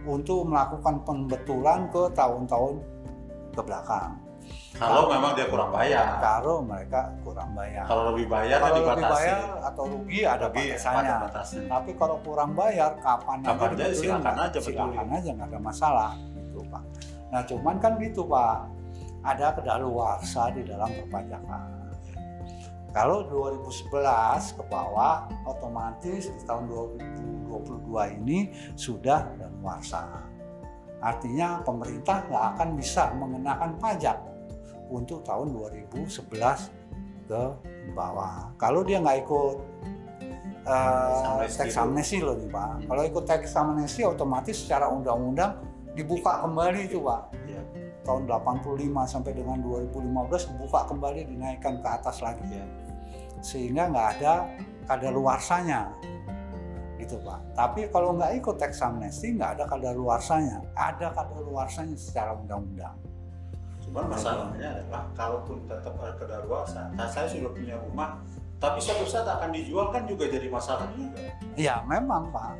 untuk 0.00 0.48
melakukan 0.48 1.04
pembetulan 1.04 1.84
ke 1.92 2.02
tahun-tahun 2.10 2.74
ke 3.50 3.60
belakang 3.60 4.16
Kalau 4.70 5.12
memang 5.12 5.36
dia 5.36 5.44
kurang 5.44 5.70
bayar. 5.70 6.16
kalau 6.18 6.64
mereka 6.64 7.12
kurang 7.20 7.50
bayar. 7.52 7.84
Kalau 7.84 8.02
lebih 8.14 8.26
bayar 8.32 8.56
kan 8.56 8.70
kalau 8.70 8.76
lebih 8.80 9.04
bayar 9.12 9.38
atau 9.60 9.82
rugi 9.84 10.20
ada 10.24 10.46
Lebih 10.48 10.66
batasannya. 10.72 11.00
ada 11.02 11.14
batasnya. 11.20 11.62
tapi 11.68 11.90
kalau 11.94 12.16
kurang 12.24 12.50
bayar 12.56 12.90
kapan, 12.98 13.36
Kapan 13.42 13.68
aja, 13.68 13.68
dibetulin, 13.76 14.00
silakan 14.00 14.34
aja 14.38 14.48
betulin. 14.56 14.72
silakan 14.72 15.08
aja 15.12 15.30
nggak 15.36 15.48
ada 15.48 15.60
masalah 15.60 16.10
gitu 16.32 16.60
pak. 16.66 16.82
Nah 17.28 17.40
cuman 17.44 17.74
kan 17.76 17.92
gitu 17.98 18.22
pak. 18.24 18.56
Ada 19.20 19.46
kedaluarsa 19.52 20.42
di 20.50 20.62
dalam 20.64 20.88
perpajakan. 20.88 21.62
Kalau 22.90 23.22
2011 23.22 23.86
ke 24.50 24.62
bawah 24.66 25.16
otomatis 25.44 26.26
di 26.26 26.42
tahun 26.42 26.66
2022 26.66 28.16
ini 28.16 28.38
sudah 28.74 29.30
daluarsa 29.36 30.26
artinya 31.00 31.64
pemerintah 31.64 32.28
nggak 32.28 32.44
akan 32.54 32.68
bisa 32.76 33.08
mengenakan 33.16 33.72
pajak 33.80 34.20
untuk 34.90 35.22
tahun 35.22 35.54
2011 35.54 36.10
ke 37.30 37.42
bawah 37.94 38.50
kalau 38.58 38.82
dia 38.82 38.98
nggak 38.98 39.22
ikut 39.22 39.56
eh, 40.66 41.46
teks 41.46 41.74
dulu. 41.78 41.82
amnesti 41.86 42.18
loh 42.20 42.34
nih 42.36 42.48
pak. 42.50 42.68
Hmm. 42.68 42.82
Kalau 42.90 43.02
ikut 43.06 43.24
teks 43.24 43.52
amnesti 43.56 44.02
otomatis 44.04 44.56
secara 44.58 44.90
undang-undang 44.90 45.56
dibuka 45.94 46.42
kembali 46.44 46.90
itu 46.90 46.98
pak. 47.00 47.22
Iya. 47.48 47.62
Tahun 48.04 48.24
85 48.26 49.06
sampai 49.06 49.32
dengan 49.36 49.58
2015 49.62 50.50
dibuka 50.50 50.80
kembali 50.88 51.20
dinaikkan 51.30 51.78
ke 51.80 51.88
atas 51.88 52.20
lagi 52.24 52.42
Iya. 52.50 52.66
sehingga 53.40 53.88
nggak 53.88 54.08
ada 54.20 54.32
kadaluarsanya 54.84 55.88
gitu 57.00 57.16
pak. 57.24 57.40
Tapi 57.56 57.88
kalau 57.88 58.12
nggak 58.18 58.36
ikut 58.36 58.56
teks 58.60 58.84
amnesti 58.84 59.32
nggak 59.38 59.56
ada 59.56 59.64
kadaluarsanya. 59.64 60.60
Ada 60.76 61.16
kadaluarsanya 61.16 61.96
secara 61.96 62.36
undang-undang. 62.36 63.09
Cuman 63.90 64.06
masalahnya 64.06 64.70
adalah 64.70 65.02
kalaupun 65.18 65.66
tetap 65.66 65.98
ada 65.98 66.14
kedaluarsa, 66.14 66.94
nah 66.94 67.10
saya 67.10 67.26
sudah 67.26 67.50
punya 67.50 67.74
rumah, 67.74 68.22
tapi 68.62 68.78
suatu 68.78 69.02
saat 69.02 69.26
akan 69.26 69.50
dijual 69.50 69.90
kan 69.90 70.06
juga 70.06 70.30
jadi 70.30 70.46
masalah 70.46 70.86
juga. 70.94 71.18
Ya 71.58 71.82
memang 71.82 72.30
pak. 72.30 72.54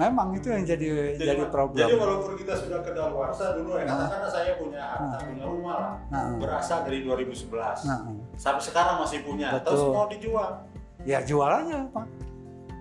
Memang 0.00 0.32
itu 0.32 0.48
yang 0.48 0.64
jadi 0.64 1.20
jadi, 1.20 1.44
problem. 1.52 1.84
Jadi 1.84 2.00
walaupun 2.00 2.32
kita 2.32 2.56
sudah 2.56 2.80
kedaluarsa 2.80 3.60
dulu 3.60 3.76
ya, 3.76 3.84
Nah. 3.84 4.08
katakanlah 4.08 4.30
saya 4.32 4.52
punya 4.56 4.80
harta, 4.80 5.16
punya 5.20 5.44
rumah 5.44 5.76
lah, 5.76 5.94
Nah, 6.08 6.24
berasal 6.40 6.80
dari 6.88 7.04
2011. 7.04 7.84
nah, 7.84 8.00
Sampai 8.40 8.62
sekarang 8.64 9.04
masih 9.04 9.20
punya, 9.20 9.52
Betul. 9.60 9.66
terus 9.68 9.82
mau 9.92 10.06
dijual. 10.08 10.50
ya 11.04 11.18
jual 11.20 11.48
aja 11.50 11.76
pak. 11.92 12.06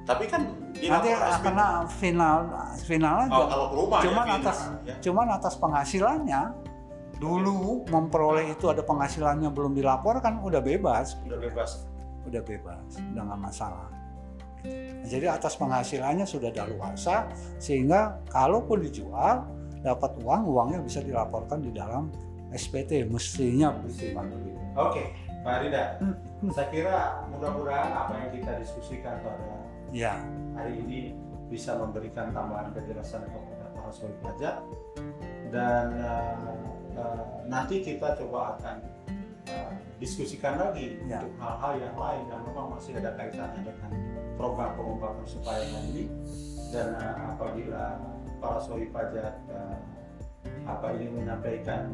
Tapi 0.07 0.23
kan 0.25 0.41
Nanti 0.79 1.09
kena 1.43 1.83
final 1.89 2.37
final 2.79 3.15
aja. 3.27 3.35
Oh, 3.35 3.45
kalau 3.51 3.65
ke 3.67 3.75
rumah 3.75 3.99
Cuman 3.99 4.25
ya, 4.25 4.35
atas 4.39 4.57
ya. 4.87 4.95
cuman 5.03 5.27
atas 5.35 5.53
penghasilannya 5.59 6.41
dulu 7.19 7.83
memperoleh 7.91 8.55
itu 8.55 8.71
ada 8.71 8.81
penghasilannya 8.81 9.51
belum 9.51 9.75
dilaporkan 9.75 10.39
udah 10.39 10.63
bebas 10.63 11.19
udah 11.27 11.39
bebas. 11.39 11.85
udah 12.25 12.41
bebas 12.41 12.89
udah 13.13 13.21
nggak 13.27 13.41
masalah 13.43 13.87
jadi 15.07 15.31
atas 15.31 15.55
penghasilannya 15.55 16.27
sudah 16.27 16.51
daluarsa 16.51 17.31
sehingga 17.59 18.19
kalaupun 18.27 18.83
dijual 18.83 19.47
dapat 19.79 20.11
uang 20.19 20.43
uangnya 20.47 20.79
bisa 20.83 20.99
dilaporkan 20.99 21.63
di 21.63 21.71
dalam 21.71 22.11
SPT 22.51 23.07
mestinya 23.07 23.71
begitu 23.71 24.11
Pak. 24.11 24.25
Oke, 24.75 25.03
Pak 25.45 25.55
Rida. 25.63 25.83
Hmm. 26.03 26.51
Saya 26.51 26.67
kira 26.71 27.23
mudah-mudahan 27.31 27.91
apa 27.95 28.13
yang 28.19 28.29
kita 28.35 28.51
diskusikan 28.59 29.21
pada 29.23 29.59
ya 29.95 30.19
hari 30.53 30.81
ini 30.83 31.15
bisa 31.49 31.73
memberikan 31.79 32.29
tambahan 32.29 32.69
kejelasan 32.77 33.25
kepada 33.25 33.65
para 33.73 33.89
soal 33.89 34.13
pajak 34.21 34.61
dan 35.49 35.97
eh, 35.97 36.35
eh, 36.99 37.23
nanti 37.47 37.79
kita 37.79 38.19
coba 38.19 38.55
akan 38.55 38.75
eh, 39.47 39.71
diskusikan 39.97 40.59
lagi 40.59 40.99
Ya. 41.07 41.23
untuk 41.23 41.33
hal-hal 41.39 41.73
yang 41.79 41.95
lain 41.95 42.23
yang 42.27 42.41
memang 42.43 42.75
masih 42.75 42.91
ada 42.95 43.15
kaitannya 43.15 43.61
dengan 43.63 43.91
program 44.35 44.75
pengungkapan 44.75 45.25
supaya 45.25 45.63
ini 45.63 46.11
dan 46.69 46.93
eh, 46.95 47.15
apabila 47.31 47.97
Pak 48.39 48.59
Sohi 48.61 48.87
Pajak 48.87 49.33
eh, 49.47 49.77
apa 50.63 50.95
ini 50.95 51.07
menyampaikan 51.09 51.91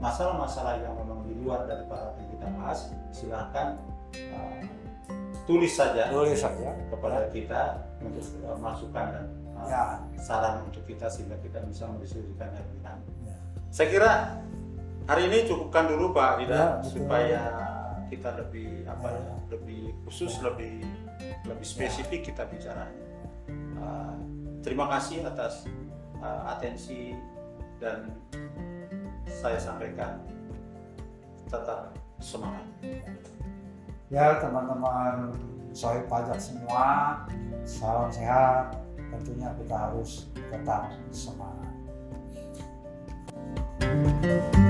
masalah-masalah 0.00 0.80
yang 0.80 0.96
memang 0.96 1.28
di 1.28 1.36
luar 1.38 1.68
daripada 1.68 2.16
yang 2.16 2.28
kita 2.32 2.46
bahas, 2.56 2.78
silahkan 3.12 3.76
eh, 4.16 4.64
tulis 5.44 5.70
saja 5.70 6.08
Tulis 6.08 6.40
saja. 6.40 6.72
kepada 6.88 7.28
kita 7.28 7.62
untuk 8.00 8.24
eh, 8.24 8.56
masukan 8.58 9.06
dan 9.12 9.26
eh, 9.28 9.68
Ya. 9.68 10.00
saran 10.16 10.64
untuk 10.64 10.80
kita 10.88 11.04
sehingga 11.04 11.36
kita 11.38 11.60
bisa 11.68 11.84
lanjut. 11.84 12.16
Ya. 13.28 13.29
Saya 13.70 13.86
kira 13.86 14.10
hari 15.06 15.30
ini 15.30 15.46
cukupkan 15.46 15.86
dulu 15.86 16.10
Pak 16.10 16.42
Ida 16.42 16.50
Ya, 16.50 16.66
betul. 16.82 16.90
supaya 16.90 17.42
kita 18.10 18.34
lebih 18.34 18.82
apa 18.90 19.06
Ya. 19.14 19.18
ya, 19.22 19.34
lebih 19.54 19.82
khusus, 20.02 20.42
lebih 20.42 20.82
lebih 21.46 21.66
spesifik 21.66 22.34
kita 22.34 22.42
bicaranya. 22.50 23.06
Uh, 23.78 24.18
terima 24.66 24.90
kasih 24.90 25.22
atas 25.22 25.70
uh, 26.18 26.50
atensi 26.50 27.14
dan 27.78 28.10
saya 29.30 29.56
sampaikan 29.62 30.18
tetap 31.46 31.94
semangat. 32.18 32.66
Ya 34.10 34.34
teman-teman 34.42 35.30
soal 35.70 36.02
pajak 36.10 36.42
semua, 36.42 37.22
salam 37.62 38.10
sehat. 38.10 38.74
Tentunya 39.14 39.54
kita 39.54 39.74
harus 39.74 40.26
tetap 40.50 40.90
semangat. 41.14 41.69
Música 43.80 44.69